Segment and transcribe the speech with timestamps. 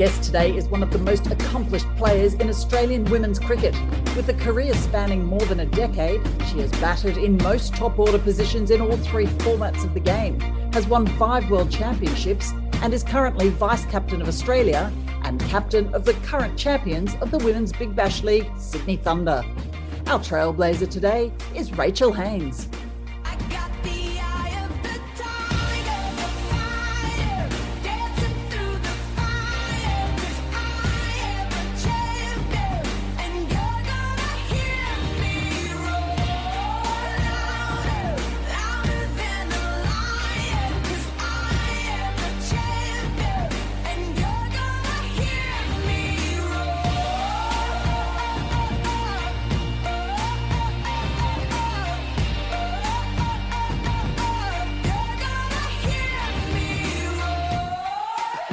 [0.00, 3.74] Guest today is one of the most accomplished players in Australian women's cricket.
[4.16, 8.18] With a career spanning more than a decade, she has batted in most top order
[8.18, 10.40] positions in all three formats of the game,
[10.72, 14.90] has won five world championships, and is currently vice captain of Australia
[15.24, 19.44] and captain of the current champions of the Women's Big Bash League, Sydney Thunder.
[20.06, 22.70] Our trailblazer today is Rachael Haynes.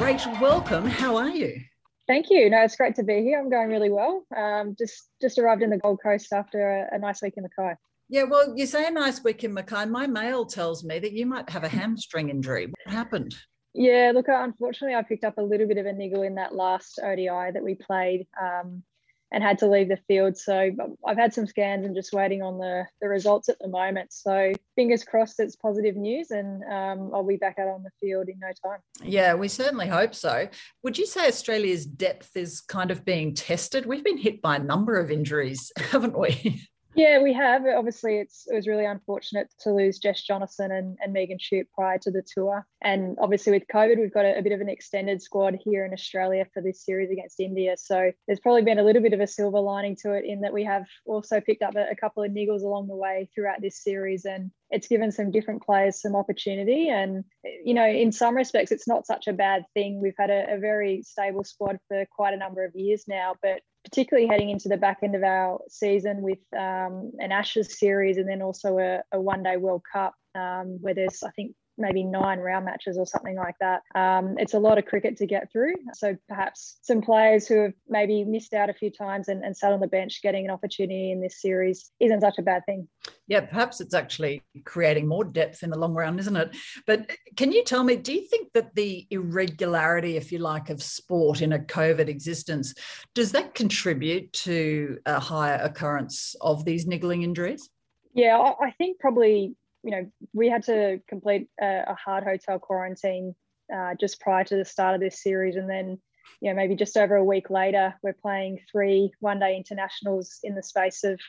[0.08, 0.86] Rachael, welcome.
[0.86, 1.60] How are you?
[2.06, 2.48] Thank you.
[2.48, 3.38] No, it's great to be here.
[3.38, 4.24] I'm going really well.
[4.34, 7.74] Um, just just arrived in the Gold Coast after a, a nice week in Mackay.
[8.08, 9.84] Yeah, well, you say a nice week in Mackay.
[9.84, 12.68] My mail tells me that you might have a hamstring injury.
[12.68, 13.34] What happened?
[13.74, 16.98] Yeah, look, unfortunately, I picked up a little bit of a niggle in that last
[17.04, 18.26] ODI that we played.
[18.42, 18.84] Um,
[19.30, 20.36] and had to leave the field.
[20.36, 20.70] So
[21.06, 24.12] I've had some scans and just waiting on the, the results at the moment.
[24.12, 28.28] So fingers crossed it's positive news and um, I'll be back out on the field
[28.28, 28.80] in no time.
[29.02, 30.48] Yeah, we certainly hope so.
[30.82, 33.86] Would you say Australia's depth is kind of being tested?
[33.86, 36.62] We've been hit by a number of injuries, haven't we?
[36.98, 37.64] Yeah, we have.
[37.64, 41.96] Obviously, it's it was really unfortunate to lose Jess Jonassen and, and Megan Schutt prior
[41.98, 42.66] to the tour.
[42.82, 45.92] And obviously, with COVID, we've got a, a, bit of an extended squad here in
[45.92, 47.76] Australia for this series against India.
[47.76, 50.52] So there's probably been a little bit of a silver lining to it in that
[50.52, 53.80] we have also picked up a, a couple of niggles along the way throughout this
[53.80, 54.24] series.
[54.24, 56.88] And it's given some different players some opportunity.
[56.88, 57.22] And,
[57.64, 60.00] you know, in some respects, it's not such a bad thing.
[60.02, 63.60] We've had a, a very stable squad for quite a number of years now, but
[63.84, 68.28] particularly heading into the back end of our season with um, an Ashes series and
[68.28, 72.40] then also a, a one day World Cup um, where there's, I think, maybe nine
[72.40, 73.82] round matches or something like that.
[73.94, 75.74] Um, it's a lot of cricket to get through.
[75.94, 79.72] So perhaps some players who have maybe missed out a few times and, and sat
[79.72, 82.88] on the bench getting an opportunity in this series isn't such a bad thing.
[83.26, 86.56] Yeah, perhaps it's actually creating more depth in the long run, isn't it?
[86.86, 90.82] But can you tell me, do you think that the irregularity, if you like, of
[90.82, 92.74] sport in a COVID existence,
[93.14, 97.68] does that contribute to a higher occurrence of these niggling injuries?
[98.14, 103.34] Yeah, I think probably you know, we had to complete a, a hard hotel quarantine
[103.74, 105.56] uh, just prior to the start of this series.
[105.56, 105.98] And then,
[106.40, 110.54] you know, maybe just over a week later, we're playing three one day internationals in
[110.54, 111.20] the space of,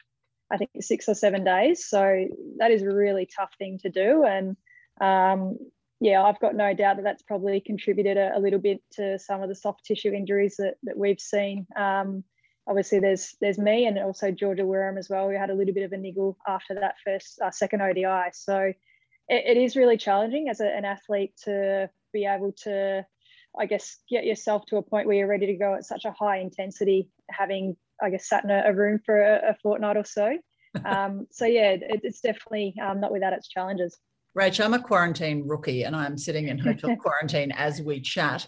[0.51, 1.87] I think, six or seven days.
[1.87, 2.25] So
[2.57, 4.23] that is a really tough thing to do.
[4.23, 4.57] And
[5.01, 5.57] um,
[5.99, 9.41] yeah, I've got no doubt that that's probably contributed a, a, little bit to some
[9.41, 11.67] of the soft tissue injuries that, that we've seen.
[11.75, 12.23] Um,
[12.69, 15.27] obviously there's there's me and also Georgia Wareham as well.
[15.27, 18.71] We had a little bit of a niggle after that first uh, second ODI, so
[19.27, 23.05] it, it is really challenging as a, an athlete to be able to,
[23.59, 26.11] I guess, get yourself to a point where you're ready to go at such a
[26.11, 30.05] high intensity, having I guess sat in a, a room for a, a, fortnight or
[30.05, 30.37] so.
[30.85, 33.97] Um, so yeah, it, it's definitely um, not without its challenges.
[34.37, 38.47] Rach, I'm a quarantine rookie and I'm sitting in hotel quarantine as we chat.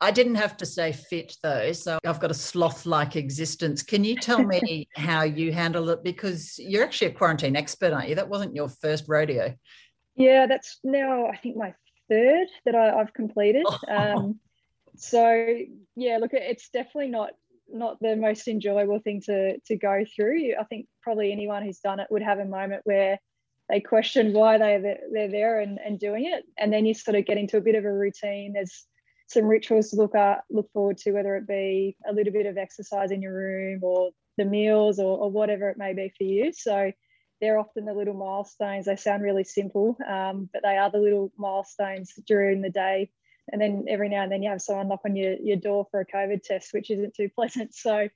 [0.00, 3.82] I didn't have to stay fit though, so I've got a sloth like existence.
[3.82, 6.02] Can you tell me how you handle it?
[6.02, 8.14] Because you're actually a quarantine expert, aren't you?
[8.14, 9.54] That wasn't your first rodeo.
[10.16, 11.74] Yeah, that's now, I think, my
[12.08, 13.66] third that I, have completed.
[13.86, 14.40] Um,
[14.96, 15.46] so,
[15.94, 17.30] yeah, look, it's definitely not
[17.70, 20.54] not the most enjoyable thing to to go through.
[20.58, 23.18] I think probably anyone who's done it would have a moment where
[23.68, 26.44] they question why they they're there and, and doing it.
[26.58, 28.54] And then you sort of get into a bit of a routine.
[28.54, 28.86] There's
[29.26, 32.56] some rituals to look at look forward to whether it be a little bit of
[32.56, 36.52] exercise in your room or the meals or, or whatever it may be for you.
[36.52, 36.92] So
[37.40, 38.86] they're often the little milestones.
[38.86, 43.10] They sound really simple um, but they are the little milestones during the day.
[43.52, 46.00] And then every now and then you have someone knock on your, your door for
[46.00, 47.74] a covid test which isn't too pleasant.
[47.74, 48.08] So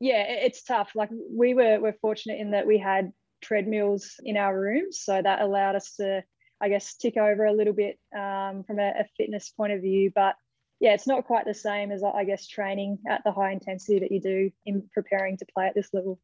[0.00, 0.92] yeah it's tough.
[0.94, 3.12] Like we were, were fortunate in that we had
[3.44, 5.00] treadmills in our rooms.
[5.02, 6.24] So that allowed us to
[6.60, 10.10] I guess, tick over a little bit um, from a, a, fitness point of view.
[10.14, 10.34] But
[10.80, 14.10] yeah, it's not quite the same as, I guess, training at the high intensity that
[14.10, 16.18] you do in preparing to play at this level.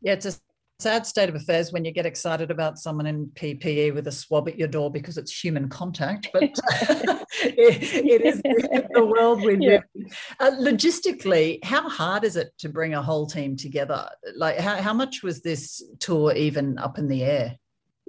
[0.00, 0.32] Yeah, it's a
[0.82, 4.48] sad state of affairs when you get excited about someone in PPE with a swab
[4.48, 6.42] at your door because it's human contact, but
[7.44, 10.06] it, it is the world we live in.
[10.40, 14.08] Uh, logistically, how hard is it to bring a whole team together?
[14.36, 17.56] Like, how, how much was this tour even up in the air?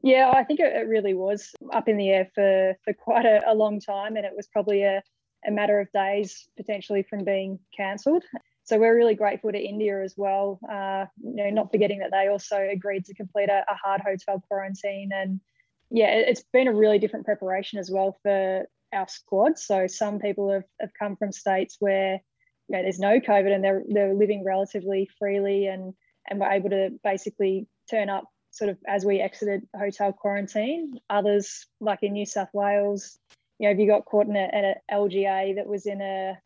[0.01, 3.53] Yeah, I think it, really was up in the air for, for quite a, a
[3.53, 5.01] long time, and it was probably a,
[5.45, 8.23] a matter of days potentially from being cancelled.
[8.65, 10.60] So we're really grateful to India as well.
[10.69, 14.42] Uh, you know, not forgetting that they also agreed to complete a, a hard hotel
[14.48, 15.42] quarantine, and
[15.89, 19.60] yeah, it, it's been a really different preparation as well for our squad.
[19.60, 22.21] So some people have, have come from states where
[22.69, 25.94] you know there's no COVID and they're they're living relatively freely and
[26.30, 31.00] and were able to basically turn up sort of as we exited hotel quarantine.
[31.09, 33.18] Others, like in New South Wales,
[33.59, 36.38] you know, if you got caught in an LGA that was in a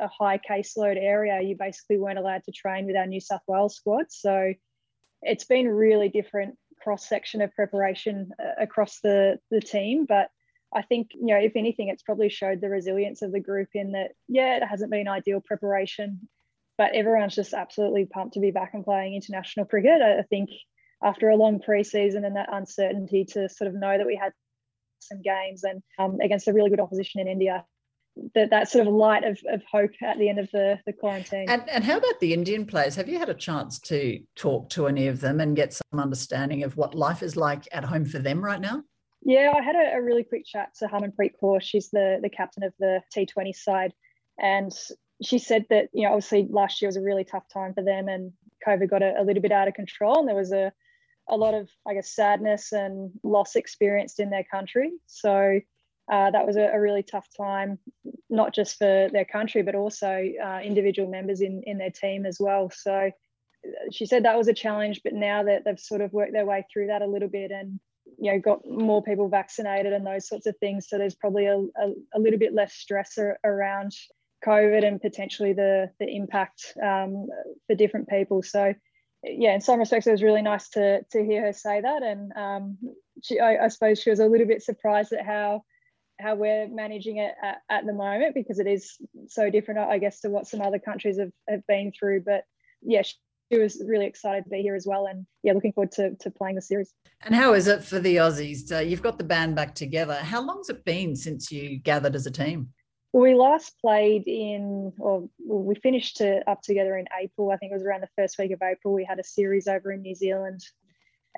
[0.00, 3.76] a high caseload area, you basically weren't allowed to train with our New South Wales
[3.76, 4.06] squad.
[4.10, 4.52] So
[5.22, 10.06] it's been really different cross section of preparation uh, across the the team.
[10.06, 10.28] But
[10.74, 13.92] I think you know, if anything, it's probably showed the resilience of the group in
[13.92, 14.12] that.
[14.28, 16.28] Yeah, it hasn't been ideal preparation,
[16.78, 20.02] but everyone's just absolutely pumped to be back and playing international cricket.
[20.02, 20.50] I think
[21.02, 24.32] after a long preseason and that uncertainty to sort of know that we had
[25.00, 27.64] some games and um, against a really good opposition in India,
[28.34, 31.48] that that sort of light of, of hope at the end of the, the quarantine.
[31.48, 32.94] And, and how about the Indian players?
[32.96, 36.62] Have you had a chance to talk to any of them and get some understanding
[36.62, 38.82] of what life is like at home for them right now?
[39.22, 41.60] Yeah, I had a, a really quick chat to Harmanpreet Kaur.
[41.60, 43.92] She's the, the captain of the T20 side.
[44.38, 44.72] And
[45.22, 48.08] she said that, you know, obviously last year was a really tough time for them
[48.08, 48.32] and
[48.66, 50.18] COVID got a, a little bit out of control.
[50.18, 50.72] And there was a,
[51.28, 54.92] a lot of, I guess, sadness and loss experienced in their country.
[55.06, 55.60] So
[56.10, 57.78] uh, that was a, a, really tough time,
[58.30, 62.38] not just for their country, but also uh, individual members in, in their team as
[62.38, 62.70] well.
[62.70, 63.10] So uh,
[63.90, 66.64] she said that was a challenge, but now that they've sort of worked their way
[66.72, 67.80] through that a little bit and
[68.18, 71.58] you know got more people vaccinated and those sorts of things, so there's probably a,
[71.58, 73.92] a, a little bit less stress around
[74.44, 77.26] COVID and potentially the the impact um,
[77.66, 78.44] for different people.
[78.44, 78.74] So
[79.24, 82.32] yeah, in some respects, it was really nice to to hear her say that, and
[82.36, 82.78] um,
[83.24, 85.64] she, I, I suppose she was a little bit surprised at how
[86.18, 88.96] how we're managing it at, at, the moment because it is
[89.28, 92.22] so different, I guess, to what some other countries have, have been through.
[92.22, 92.44] But
[92.82, 95.06] yeah, she was really excited to be here as well.
[95.06, 96.92] And yeah, looking forward to, to playing the series.
[97.24, 98.72] And how is it for the Aussies?
[98.72, 100.14] Uh, you've got the band back together.
[100.14, 102.70] How long's it been since you gathered as a team?
[103.12, 107.50] Well, we last played in, or we finished to, up together in April.
[107.50, 108.92] I think it was around the first week of April.
[108.92, 110.60] We had a series over in New Zealand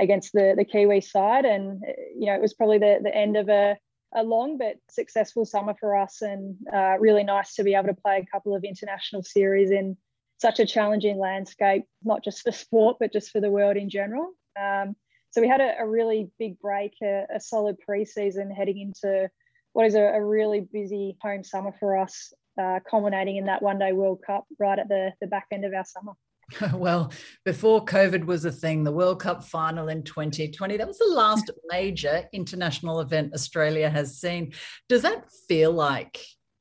[0.00, 1.82] against the the Kiwi side, and
[2.16, 3.76] you know it was probably the the end of a
[4.14, 7.94] a long but successful summer for us, and uh, really nice to be able to
[7.94, 9.96] play a couple of international series in
[10.38, 14.30] such a challenging landscape, not just for sport, but just for the world in general.
[14.60, 14.96] Um,
[15.30, 19.28] so we had a, a really big break, a, a solid preseason heading into
[19.72, 23.78] what is a, a really busy home summer for us, uh, culminating in that one
[23.78, 26.12] day World Cup right at the, the back end of our summer.
[26.72, 27.12] Well,
[27.44, 31.50] before COVID was a thing, the World Cup final in 2020, that was the last
[31.70, 34.52] major international event Australia has seen.
[34.88, 36.18] Does that feel like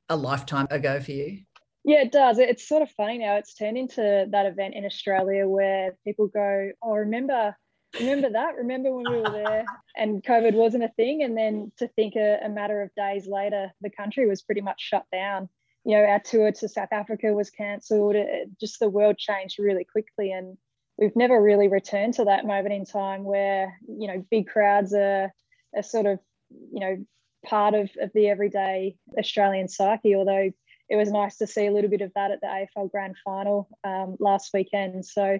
[0.09, 1.39] a lifetime ago for you?
[1.83, 2.37] Yeah, it does.
[2.37, 3.35] It's sort of funny now.
[3.37, 7.55] It's turned into that event in Australia where people go, Oh, remember,
[7.97, 8.55] remember that?
[8.57, 9.65] Remember when we were there
[9.95, 11.23] and COVID wasn't a thing?
[11.23, 14.81] And then to think a, a matter of days later, the country was pretty much
[14.81, 15.47] shut down
[15.87, 18.17] you know, our tour to South Africa was cancelled.
[18.59, 20.57] Just the world changed really quickly, and
[20.97, 25.31] we've never really returned to that moment in time where you know big crowds are,
[25.73, 27.05] are sort of you know
[27.45, 30.13] part of, of the everyday Australian psyche.
[30.13, 30.51] Although
[30.89, 33.69] it was nice to see a little bit of that at the AFL Grand Final
[33.85, 35.05] um, last weekend.
[35.05, 35.39] So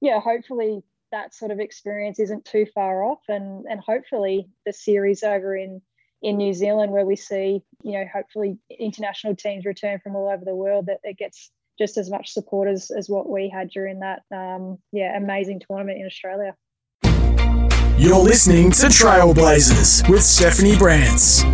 [0.00, 5.24] yeah, hopefully that sort of experience isn't too far off, and and hopefully the series
[5.24, 5.82] over in
[6.22, 10.44] in New Zealand, where we see, you know, hopefully international teams return from all over
[10.44, 14.00] the world, that it gets just as much support as, as what we had during
[14.00, 16.54] that, um, yeah, amazing tournament in Australia.
[17.96, 21.44] You're listening to Trailblazers with Stephanie Brantz.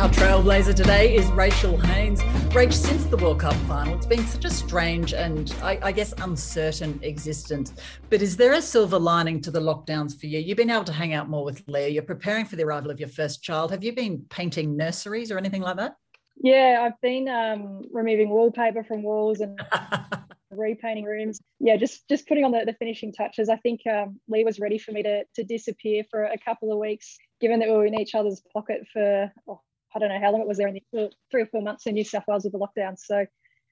[0.00, 2.20] Our trailblazer today is Rachael Haynes.
[2.50, 6.14] Rach, since the World Cup final, it's been such a strange and I, I, guess
[6.18, 7.74] uncertain existence.
[8.08, 10.38] But is there a silver lining to the lockdowns for you?
[10.38, 11.88] You've been able to hang out more with Leah.
[11.88, 13.70] You're preparing for the arrival of your first child.
[13.70, 15.96] Have you been painting nurseries or anything like that?
[16.42, 19.60] Yeah, I've been um, removing wallpaper from walls and
[20.50, 21.38] repainting rooms.
[21.60, 23.50] Yeah, just just putting on the, the finishing touches.
[23.50, 26.78] I think um, Lee was ready for me to to disappear for a couple of
[26.78, 29.60] weeks, given that we were in each other's pocket for oh,
[29.94, 31.94] I don't know how long it was there in the three or four months in
[31.94, 32.98] New South Wales with the lockdown.
[32.98, 33.26] So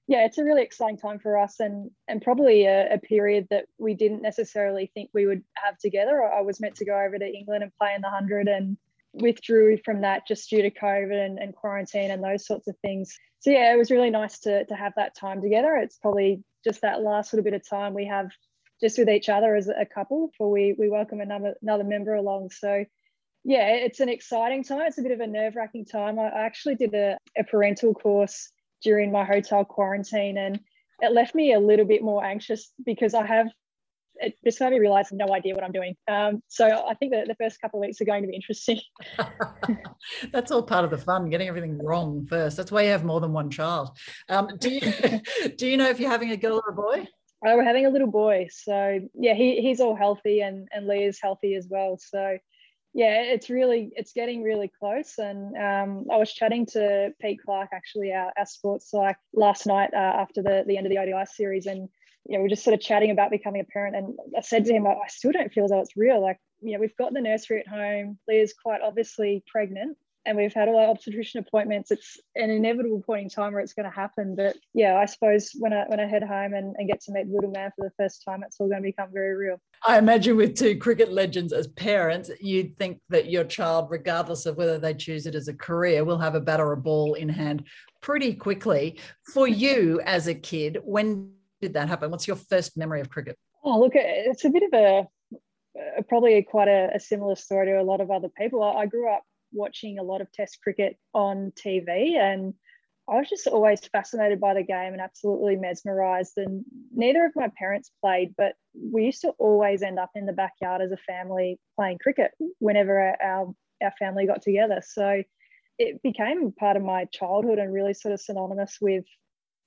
[0.07, 3.65] yeah, it's a really exciting time for us and and probably a, a, period that
[3.77, 6.23] we didn't necessarily think we would have together.
[6.23, 8.77] I was meant to go over to England and play in the hundred and
[9.13, 13.17] withdrew from that just due to COVID and, and quarantine and those sorts of things.
[13.39, 15.75] So yeah, it was really nice to to have that time together.
[15.75, 18.29] It's probably just that last little bit of time we have
[18.79, 22.51] just with each other as a couple before we we welcome another another member along.
[22.51, 22.85] So
[23.47, 24.81] yeah, it's an exciting time.
[24.81, 26.19] It's a bit of a nerve wracking time.
[26.19, 28.51] I actually did a, a parental course
[28.83, 30.59] during my hotel quarantine and
[30.99, 33.47] it left me a little bit more anxious because I have
[34.15, 35.95] it just made me realize I have no idea what I'm doing.
[36.09, 38.81] Um, so I think that the first couple of weeks are going to be interesting.
[40.33, 42.57] That's all part of the fun, getting everything wrong first.
[42.57, 43.91] That's why you have more than one child.
[44.27, 47.07] Um, do you do you know if you're having a girl or a boy?
[47.45, 48.47] Oh, we're having a little boy.
[48.51, 51.97] So yeah, he, he's all healthy and, and Leah's healthy as well.
[51.97, 52.39] So
[52.93, 55.17] yeah, it's really it's getting really close.
[55.17, 59.91] And um, I was chatting to Pete Clark, actually, our, our sports psych, last night
[59.93, 61.89] uh, after the the end of the ODI series, and
[62.25, 63.95] you know, we are just sort of chatting about becoming a parent.
[63.95, 66.21] And I said to him, I, I still don't feel as though it's real.
[66.21, 68.17] Like, you know, we've got the nursery at home.
[68.27, 71.89] Leah's quite obviously pregnant and we've had all our obstetrician appointments.
[71.89, 74.35] It's an inevitable point in time where it's going to happen.
[74.35, 77.27] But yeah, I suppose when I when I head home and, and get to meet
[77.27, 79.59] the little man for the first time, it's all going to become very real.
[79.87, 84.57] I imagine with two cricket legends as parents, you'd think that your child, regardless of
[84.57, 87.29] whether they choose it as a career, will have a bat or a ball in
[87.29, 87.65] hand
[88.01, 88.99] pretty quickly.
[89.33, 91.31] For you as a kid, when
[91.61, 92.11] did that happen?
[92.11, 93.37] What's your first memory of cricket?
[93.63, 95.07] Oh, look, it's a bit of a
[96.09, 98.63] probably quite a, a, similar story to a lot of other people.
[98.63, 102.53] I, I grew up watching a lot of Test cricket on TV, and
[103.09, 106.33] I was just always fascinated by the game and absolutely mesmerized.
[106.37, 110.33] And neither of my parents played, but we used to always end up in the
[110.33, 113.47] backyard as a family playing cricket whenever our,
[113.81, 114.81] our family got together.
[114.85, 115.23] So
[115.79, 119.05] it became part of my childhood and really sort of synonymous with,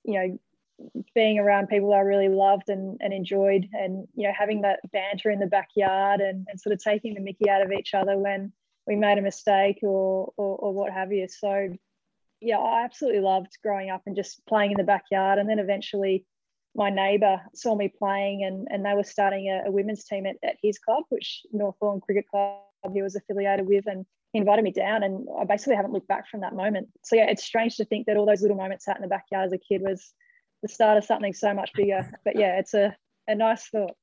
[0.03, 0.39] you know,
[1.15, 5.31] being around people I really loved and, and enjoyed and, you know, having that banter
[5.31, 8.51] in the backyard and, and sort of taking the mickey out of each other when
[8.91, 11.25] we made a mistake or, or, or what have you.
[11.29, 11.69] So,
[12.41, 15.39] yeah, I absolutely loved growing up and just playing in the backyard.
[15.39, 16.25] And then eventually,
[16.75, 20.35] my neighbour saw me playing, and, and they were starting a, a women's team at,
[20.43, 22.59] at his club, which Northbourne Cricket Club
[22.93, 25.03] he was affiliated with, and he invited me down.
[25.03, 26.89] And I basically haven't looked back from that moment.
[27.05, 29.45] So, yeah, it's strange to think that all those little moments out in the backyard
[29.45, 30.11] as a kid was
[30.63, 32.11] the start of something so much bigger.
[32.25, 32.93] But yeah, it's a,
[33.29, 33.95] a nice thought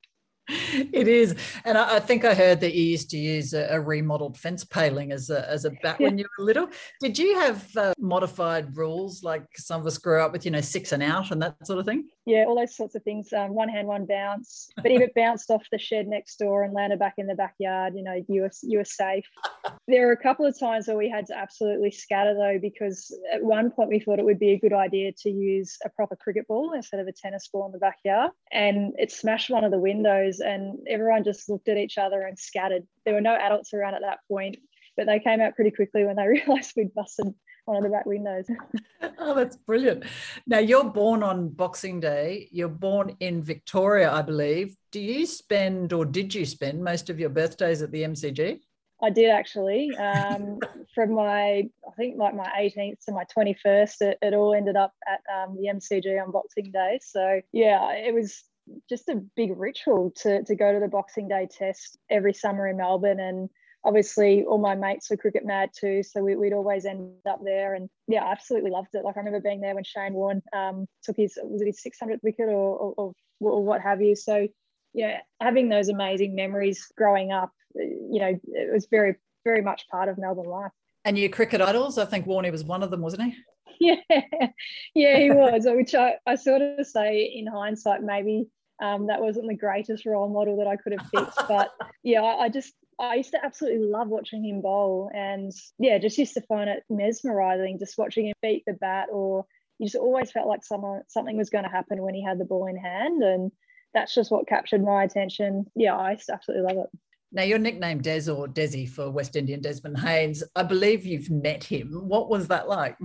[0.49, 1.35] it is.
[1.64, 4.64] And I, I, think I heard that you used to use a, a remodeled fence
[4.64, 6.07] paling as a, as a bat yeah.
[6.07, 6.69] when you were little.
[7.00, 10.61] Did you have uh, modified rules like some of us grew up with, you know,
[10.61, 12.09] six and out and that sort of thing?
[12.25, 13.33] Yeah, all those sorts of things.
[13.33, 14.69] Um, one hand, one bounce.
[14.76, 17.95] But if it bounced off the shed next door and landed back in the backyard,
[17.97, 19.25] you know, you were, you were safe.
[19.87, 23.43] There were a couple of times where we had to absolutely scatter though, because at
[23.43, 26.47] one point we thought it would be a good idea to use a proper cricket
[26.47, 28.33] ball instead of a tennis ball in the backyard.
[28.52, 32.38] And it smashed one of the windows and everyone just looked at each other and
[32.38, 32.87] scattered.
[33.04, 34.57] There were no adults around at that point,
[34.97, 38.07] but they came out pretty quickly when they realized we'd busted one of the back
[38.07, 38.47] windows.
[39.18, 40.04] oh, that's brilliant.
[40.47, 42.49] Now, you're born on Boxing Day.
[42.50, 44.75] You're born in Victoria, I believe.
[44.90, 48.61] Do you spend or did you spend most of your birthdays at the MCG?
[49.00, 49.95] I did actually.
[49.97, 50.59] Um,
[50.95, 54.95] from my, I think like my 18th to my 21st, it, it all ended up
[55.07, 56.99] at um, the MCG on Boxing Day.
[57.02, 58.42] So yeah, it was
[58.88, 62.76] just a big ritual to, to go to the Boxing Day test every summer in
[62.76, 63.20] Melbourne.
[63.20, 63.48] And
[63.84, 66.02] obviously, all my mates were cricket mad too.
[66.02, 67.75] So we, would always end up there.
[67.75, 69.04] And yeah, I absolutely loved it.
[69.04, 72.22] Like I remember being there when Shane Warne um, took his, was it his 600th
[72.22, 74.16] wicket or, or, or, or what have you.
[74.16, 74.48] So,
[74.94, 80.08] yeah, having those amazing memories growing up, you know, it was very, very much part
[80.08, 80.72] of Melbourne life.
[81.04, 83.34] And your cricket idols, I think Warney was one of them, wasn't he?
[83.80, 84.00] Yeah,
[84.94, 85.64] yeah, he was.
[85.64, 88.48] which I, I sort of say in hindsight, maybe
[88.80, 92.44] um, that wasn't the greatest role model that I could have picked, but yeah, I,
[92.44, 96.40] I just I used to absolutely love watching him bowl, and yeah, just used to
[96.42, 99.47] find it mesmerizing just watching him beat the bat, or
[99.78, 102.44] you just always felt like someone something was going to happen when he had the
[102.44, 103.52] ball in hand, and
[103.94, 105.66] that's just what captured my attention.
[105.76, 106.99] Yeah, I used to absolutely love it.
[107.30, 111.62] Now, your nickname Des or Desi for West Indian Desmond Haynes, I believe you've met
[111.62, 111.90] him.
[112.08, 112.97] What was that like?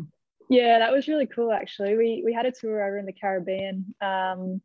[0.49, 1.51] Yeah, that was really cool.
[1.51, 3.93] Actually, we we had a tour over in the Caribbean.
[4.01, 4.61] Um,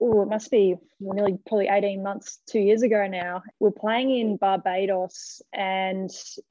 [0.00, 3.42] oh, it must be nearly probably 18 months, two years ago now.
[3.58, 6.10] We're playing in Barbados and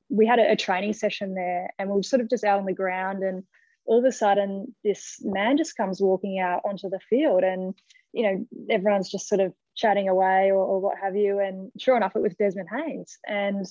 [0.10, 2.66] we had a, a, training session there and we were sort of just out on
[2.66, 3.44] the ground and
[3.86, 7.74] all of a sudden this man just comes walking out onto the field and
[8.12, 11.96] you know everyone's just sort of chatting away or, or what have you and sure
[11.96, 13.66] enough it was desmond haynes and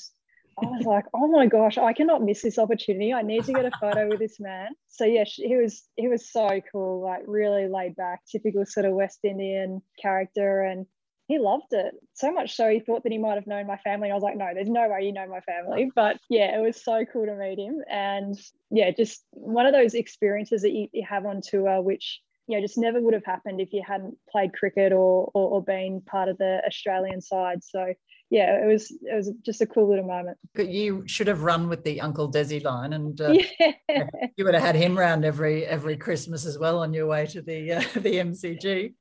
[0.59, 3.13] I was like, oh my gosh, I cannot miss this opportunity.
[3.13, 4.69] I need to get a photo with this man.
[4.89, 8.95] So yeah, he was he was so cool, like really laid back, typical sort of
[8.95, 10.87] West Indian character, and
[11.29, 14.11] he loved it so much so he thought that he might have known my family.
[14.11, 15.91] I was like, no, there's no way you know my family.
[15.95, 18.35] But yeah, it was so cool to meet him, and
[18.71, 22.63] yeah, just one of those experiences that you, you have on tour, which you know
[22.65, 26.31] just never would have happened if you hadn't played cricket or, or, or been part
[26.31, 27.63] of the Australian side.
[27.63, 27.93] So
[28.31, 30.37] yeah, it was it was just a cool little moment.
[30.55, 34.09] But you should have run with the Uncle Desi line, and uh, yeah.
[34.37, 37.41] you would have had him round every every Christmas as well on your way to
[37.41, 38.95] the uh, the MCG.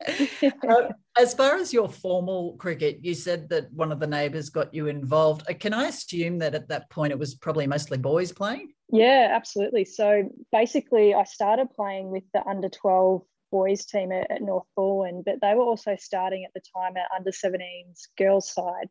[0.70, 4.74] uh, as far as your formal cricket, you said that one of the neighbours got
[4.74, 5.44] you involved.
[5.50, 8.74] Uh, can I assume that at that point it was probably mostly boys playing?
[8.92, 9.86] Yeah, absolutely.
[9.86, 15.26] So basically, I started playing with the under twelve boys team at, at North Northumberland,
[15.26, 18.90] but they were also starting at the time at under 17s girls side.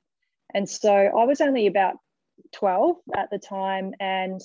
[0.55, 1.97] And so I was only about
[2.53, 4.41] 12 at the time, and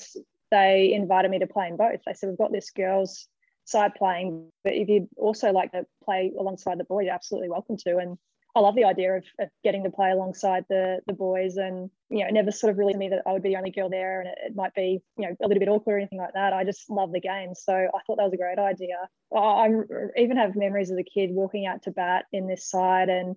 [0.51, 1.99] they invited me to play in both.
[2.05, 3.27] They said, We've got this girls'
[3.65, 7.77] side playing, but if you'd also like to play alongside the boys, you're absolutely welcome
[7.85, 7.97] to.
[7.97, 8.17] And
[8.55, 12.23] I love the idea of, of, getting to play alongside the the boys, and you
[12.23, 14.29] know, never sort of really me that I would be the only girl there, and
[14.29, 16.53] it, it, might be you know a little bit awkward or anything like that.
[16.53, 18.97] I just love the game, so I thought that was a great idea.
[19.35, 19.69] I, I
[20.17, 23.35] even have memories as a kid walking out to bat in this side, and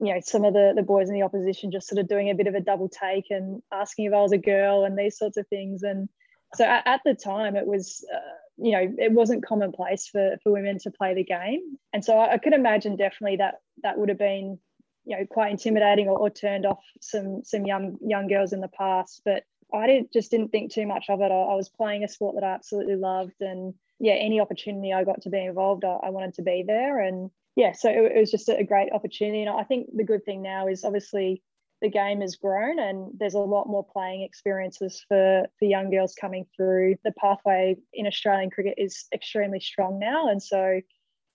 [0.00, 2.34] you know some of the the boys in the opposition just sort of doing a
[2.34, 5.36] bit of a double take and asking if I was a girl and these sorts
[5.36, 5.82] of things.
[5.82, 6.08] And
[6.54, 8.18] so at, at the time it was uh,
[8.56, 11.78] you know it wasn't commonplace for for women to play the game.
[11.92, 14.58] And so I, I, could imagine definitely that that would have been
[15.04, 18.68] you know quite intimidating or, or turned off some some young young girls in the
[18.68, 19.22] past.
[19.24, 21.30] But I did, just didn't think too much of it.
[21.30, 23.40] I, I was playing a sport that I absolutely loved.
[23.40, 27.00] And yeah any opportunity I got to be involved I, I wanted to be there.
[27.00, 29.42] And yeah, so it, it was just a great opportunity.
[29.42, 31.42] And I think the good thing now is obviously
[31.80, 36.14] the game has grown and there's a lot more playing experiences for for young girls
[36.18, 36.96] coming through.
[37.04, 40.80] The pathway in australian cricket is extremely strong now and so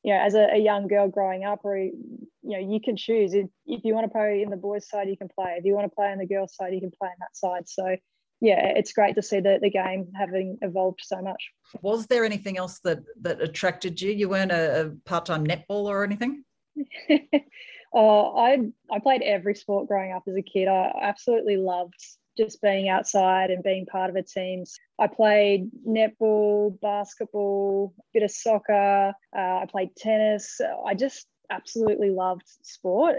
[0.03, 1.91] you know as a, a young girl growing up or you
[2.43, 3.33] know you can choose.
[3.33, 5.55] If, if you want to play in the boys side you can play.
[5.57, 7.69] If you want to play on the girls side you can play on that side.
[7.69, 7.95] So
[8.41, 11.51] yeah, it's great to see the, the game having evolved so much.
[11.81, 14.11] Was there anything else that that attracted you?
[14.11, 16.43] You weren't a, a part-time netball or anything?
[17.93, 18.59] oh, I
[18.91, 20.67] I played every sport growing up as a kid.
[20.67, 21.99] I absolutely loved
[22.37, 24.63] just being outside and being part of a team.
[24.97, 29.13] I played netball, basketball, a bit of soccer.
[29.35, 30.61] Uh, I played tennis.
[30.85, 33.17] I just absolutely loved sport.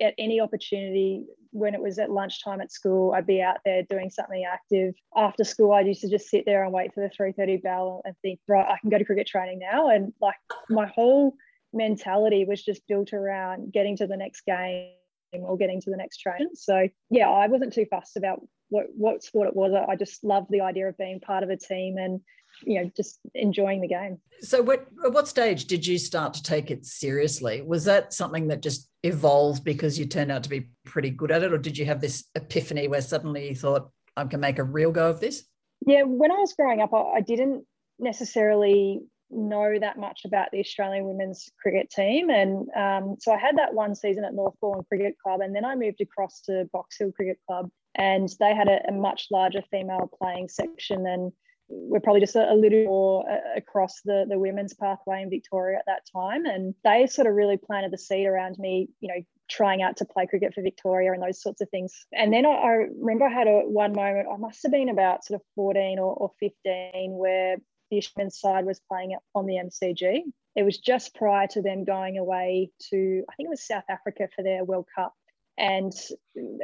[0.00, 1.24] At any opportunity,
[1.58, 4.94] when it was at lunchtime at school, I'd be out there doing something active.
[5.16, 8.14] After school, I used to just sit there and wait for the 3:30 bell and
[8.22, 9.88] think, right, I can go to cricket training now.
[9.88, 10.36] And like
[10.68, 11.34] my whole
[11.72, 14.92] mentality was just built around getting to the next game
[15.32, 16.54] or getting to the next train.
[16.54, 18.40] So yeah, I wasn't too fussed about
[18.70, 19.72] what what sport it was.
[19.72, 22.20] I just loved the idea of being part of a team and
[22.62, 24.18] you know just enjoying the game.
[24.40, 27.62] So what at what stage did you start to take it seriously?
[27.62, 31.42] Was that something that just evolved because you turned out to be pretty good at
[31.42, 34.64] it or did you have this epiphany where suddenly you thought i can make a
[34.64, 35.44] real go of this
[35.86, 37.64] yeah when i was growing up i, didn't
[38.00, 42.30] necessarily know that much about the australian women's cricket team.
[42.30, 45.76] And um, so i had that one season at northbourne cricket club and then i
[45.76, 50.10] moved across to box hill cricket club and they had a, a much larger female
[50.20, 51.32] playing section than
[51.68, 55.78] we're probably just a, a little more uh, across the, the women's pathway in Victoria
[55.78, 56.46] at that time.
[56.46, 60.04] And they sort of really planted the seed around me, you know, trying out to
[60.04, 62.06] play cricket for Victoria and those sorts of things.
[62.12, 65.24] And then I, I remember I had a one moment, I must have been about
[65.24, 67.56] sort of 14 or, or 15, where
[67.90, 70.22] the women's side was playing on the MCG.
[70.56, 74.28] It was just prior to them going away to, I think it was South Africa
[74.34, 75.14] for their World Cup.
[75.56, 75.92] And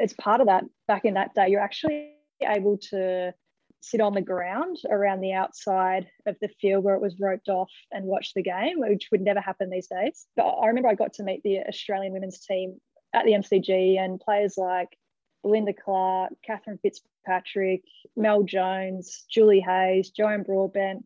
[0.00, 2.12] as part of that, back in that day, you're actually
[2.42, 3.32] able to
[3.84, 7.70] sit on the ground around the outside of the field where it was roped off
[7.92, 10.26] and watch the game, which would never happen these days.
[10.36, 12.80] But I remember I got to meet the Australian women's team
[13.12, 14.88] at the MCG and players like
[15.42, 17.82] Belinda Clark, Cathryn Fitzpatrick,
[18.16, 21.04] Mel Jones, Julie Hayes, Joanne Broadbent,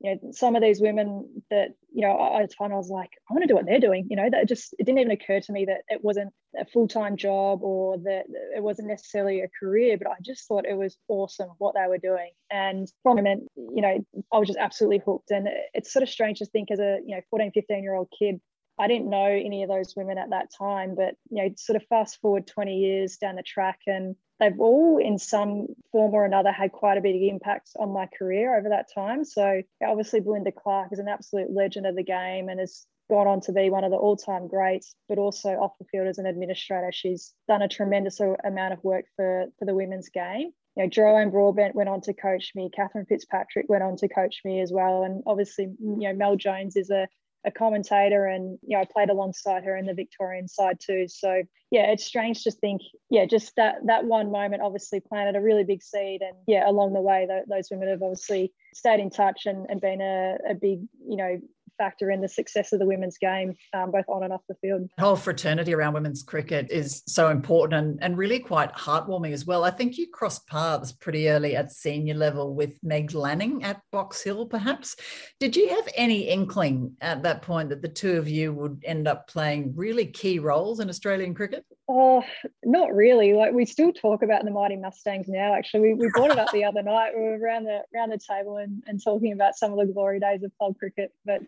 [0.00, 3.10] you know, some of these women that, you know, at the time I was like,
[3.28, 4.06] I want to do what they're doing.
[4.08, 6.88] You know, that just, it didn't even occur to me that it wasn't a full
[6.88, 8.24] time job or that
[8.56, 11.98] it wasn't necessarily a career, but I just thought it was awesome what they were
[11.98, 12.30] doing.
[12.50, 13.98] And from a moment, you know,
[14.32, 15.30] I was just absolutely hooked.
[15.30, 18.08] And it's sort of strange to think as a, you know, 14, 15 year old
[18.18, 18.40] kid,
[18.78, 21.86] I didn't know any of those women at that time, but, you know, sort of
[21.88, 26.50] fast forward 20 years down the track and they've all, in some form or another,
[26.50, 29.24] had quite a big impact on my career over that time.
[29.24, 33.40] So, obviously, Belinda Clark is an absolute legend of the game and has gone on
[33.42, 36.90] to be one of the all-time greats, but also off the field as an administrator.
[36.92, 40.52] She's done a tremendous amount of work for, for the women's game.
[40.76, 42.70] You know, Joanne Broadbent went on to coach me.
[42.76, 45.02] Cathryn Fitzpatrick went on to coach me as well.
[45.02, 47.08] And obviously, you know, Mel Jones is a
[47.44, 51.06] a commentator and you know I played alongside her in the Victorian side too.
[51.08, 55.40] So yeah, it's strange to think yeah, just that that one moment obviously planted a
[55.40, 59.46] really big seed and yeah, along the way those women have obviously stayed in touch
[59.46, 61.40] and, and been a, a big you know
[61.80, 64.86] factor in the success of the women's game, um, both on and off the field.
[64.98, 69.46] The whole fraternity around women's cricket is so important and, and really quite heartwarming as
[69.46, 69.64] well.
[69.64, 74.22] I think you crossed paths pretty early at senior level with Meg Lanning at Box
[74.22, 74.94] Hill, perhaps.
[75.38, 79.08] Did you have any inkling at that point that the two of you would end
[79.08, 81.64] up playing really key roles in Australian cricket?
[81.92, 82.22] Oh,
[82.64, 83.32] not really.
[83.32, 85.56] Like we still talk about the mighty Mustangs now.
[85.56, 87.14] Actually, we, we brought it up the other night.
[87.16, 90.20] We were around the around the table and, and talking about some of the glory
[90.20, 91.10] days of club cricket.
[91.26, 91.40] But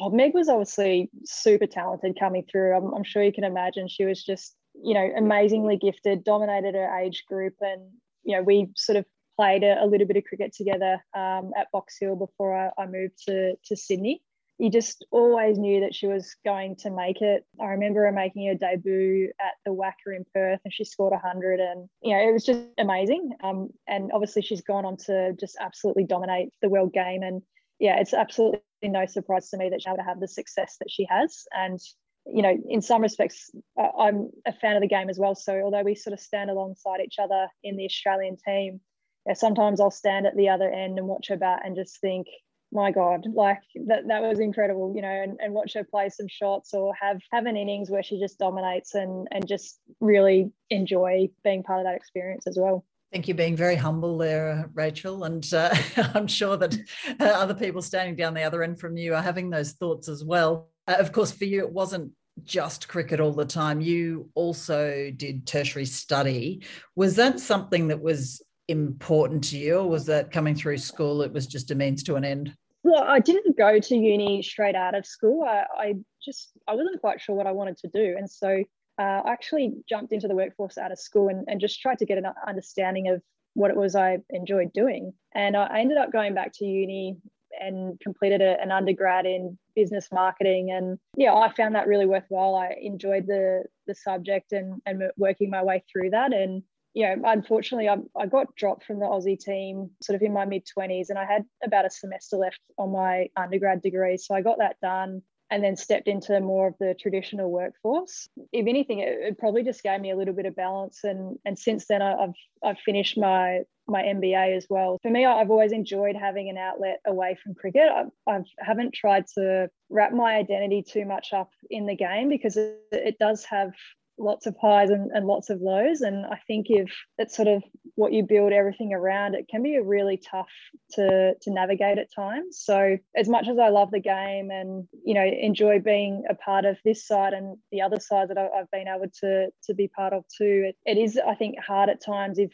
[0.00, 2.76] oh, Meg was obviously super talented coming through.
[2.76, 6.96] I'm, I'm sure you can imagine she was just you know amazingly gifted, dominated her
[7.00, 7.82] age group, and
[8.22, 9.04] you know we sort of
[9.36, 12.86] played a, a little bit of cricket together um, at Box Hill before I, I
[12.86, 14.22] moved to to Sydney
[14.58, 17.44] you just always knew that she was going to make it.
[17.60, 21.60] I remember her making her debut at the WACA in Perth and she scored 100
[21.60, 23.30] and, you know, it was just amazing.
[23.42, 27.22] Um, and obviously she's gone on to just absolutely dominate the world game.
[27.22, 27.42] And
[27.78, 30.90] yeah, it's absolutely no surprise to me that she's able to have the success that
[30.90, 31.44] she has.
[31.52, 31.78] And,
[32.26, 35.36] you know, in some respects, I'm a fan of the game as well.
[35.36, 38.80] So although we sort of stand alongside each other in the Australian team,
[39.24, 42.26] yeah, sometimes I'll stand at the other end and watch her bat and just think,
[42.72, 46.28] my god like that that was incredible you know and, and watch her play some
[46.28, 51.28] shots or have have an innings where she just dominates and and just really enjoy
[51.44, 55.24] being part of that experience as well I think you're being very humble there, Rachael,
[55.24, 55.74] and uh,
[56.14, 56.76] I'm sure that
[57.18, 60.22] uh, other people standing down the other end from you are having those thoughts as
[60.22, 60.68] well.
[60.86, 62.12] Uh, of course, for you, it wasn't
[62.44, 63.80] just cricket all the time.
[63.80, 66.62] You also did tertiary study.
[66.96, 71.22] Was that something that was important to you, or was that coming through school?
[71.22, 72.54] It was just a means to an end.
[72.84, 75.44] Well, I didn't go to uni straight out of school.
[75.44, 78.62] I, I just I wasn't quite sure what I wanted to do, and so
[78.98, 82.06] uh, I actually jumped into the workforce out of school and, and just tried to
[82.06, 83.22] get an understanding of
[83.54, 85.12] what it was I enjoyed doing.
[85.34, 87.16] And I ended up going back to uni
[87.60, 90.70] and completed a, an undergrad in business marketing.
[90.70, 92.54] And yeah, I found that really worthwhile.
[92.54, 96.32] I enjoyed the the subject and and working my way through that.
[96.32, 96.62] And
[96.98, 100.44] you know, unfortunately, I, I got dropped from the Aussie team sort of in my
[100.44, 104.16] mid 20s, and I had about a semester left on my undergrad degree.
[104.16, 108.28] So I got that done and then stepped into more of the traditional workforce.
[108.52, 111.04] If anything, it, it probably just gave me a little bit of balance.
[111.04, 112.34] And, and since then, I, I've,
[112.64, 114.98] I've finished my, my MBA as well.
[115.00, 117.88] For me, I've always enjoyed having an outlet away from cricket.
[117.94, 122.56] I I've, haven't tried to wrap my identity too much up in the game because
[122.56, 123.70] it, it does have
[124.18, 126.00] lots of highs and, and lots of lows.
[126.00, 127.62] And I think if it's sort of
[127.94, 130.48] what you build everything around, it can be a really tough
[130.92, 132.60] to to navigate at times.
[132.60, 136.64] So as much as I love the game and you know enjoy being a part
[136.64, 140.12] of this side and the other side that I've been able to to be part
[140.12, 142.50] of too, it, it is I think hard at times if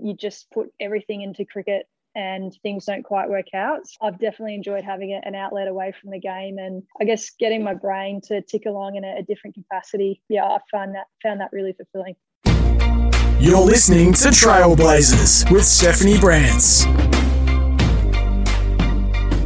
[0.00, 3.82] you just put everything into cricket and things don't quite work out.
[4.00, 7.74] I've definitely enjoyed having an outlet away from the game and I guess getting my
[7.74, 10.20] brain to tick along in a, a different capacity.
[10.28, 12.16] Yeah, I found that found that really fulfilling.
[13.40, 16.86] You're listening to Trailblazers with Stephanie Brantz.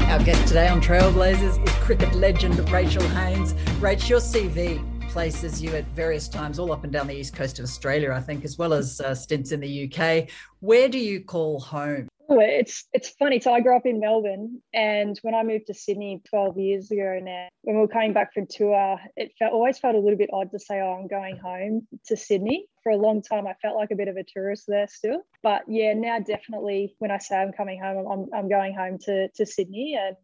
[0.09, 3.53] Our guest today on Trailblazers is cricket legend Rachael Haynes.
[3.81, 7.59] Rach, your CV places you at various times all up and down the east coast
[7.59, 10.31] of Australia, I think, as well as uh, stints in the UK.
[10.61, 12.09] Where do you call home?
[12.29, 13.41] It's it's funny.
[13.41, 17.19] So I grew up in Melbourne, and when I moved to Sydney 12 years ago
[17.23, 20.31] now, when we were coming back from tour, it felt always felt a little bit
[20.33, 23.77] odd to say, "Oh, I'm going home to Sydney." For a long time, I felt
[23.77, 25.23] like a bit of a tourist there still.
[25.43, 29.29] But yeah, now definitely, when I say I'm coming home, I'm I'm going home to
[29.29, 30.17] to Sydney, and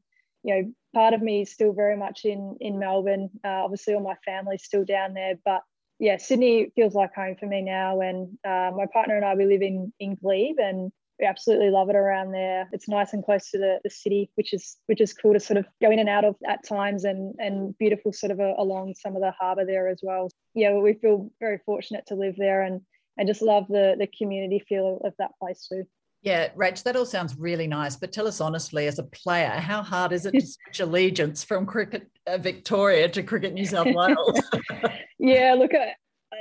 [0.42, 3.30] you know, part of me is still very much in in Melbourne.
[3.44, 5.62] Uh, obviously, all my family's still down there, but
[5.98, 8.00] yeah, Sydney feels like home for me now.
[8.00, 11.90] And uh, my partner and I, we live in in Glebe, and we absolutely love
[11.90, 12.68] it around there.
[12.72, 15.56] It's nice and close to the, the city, which is which is cool to sort
[15.56, 18.94] of go in and out of at times, and and beautiful sort of a, along
[18.94, 20.30] some of the harbour there as well.
[20.54, 22.80] Yeah, we feel very fortunate to live there, and
[23.16, 25.84] and just love the the community feel of that place too.
[26.22, 27.94] Yeah, Rach, that all sounds really nice.
[27.96, 31.64] But tell us honestly, as a player, how hard is it to switch allegiance from
[31.64, 34.40] Cricket uh, Victoria to Cricket New South Wales?
[35.18, 35.70] yeah, look,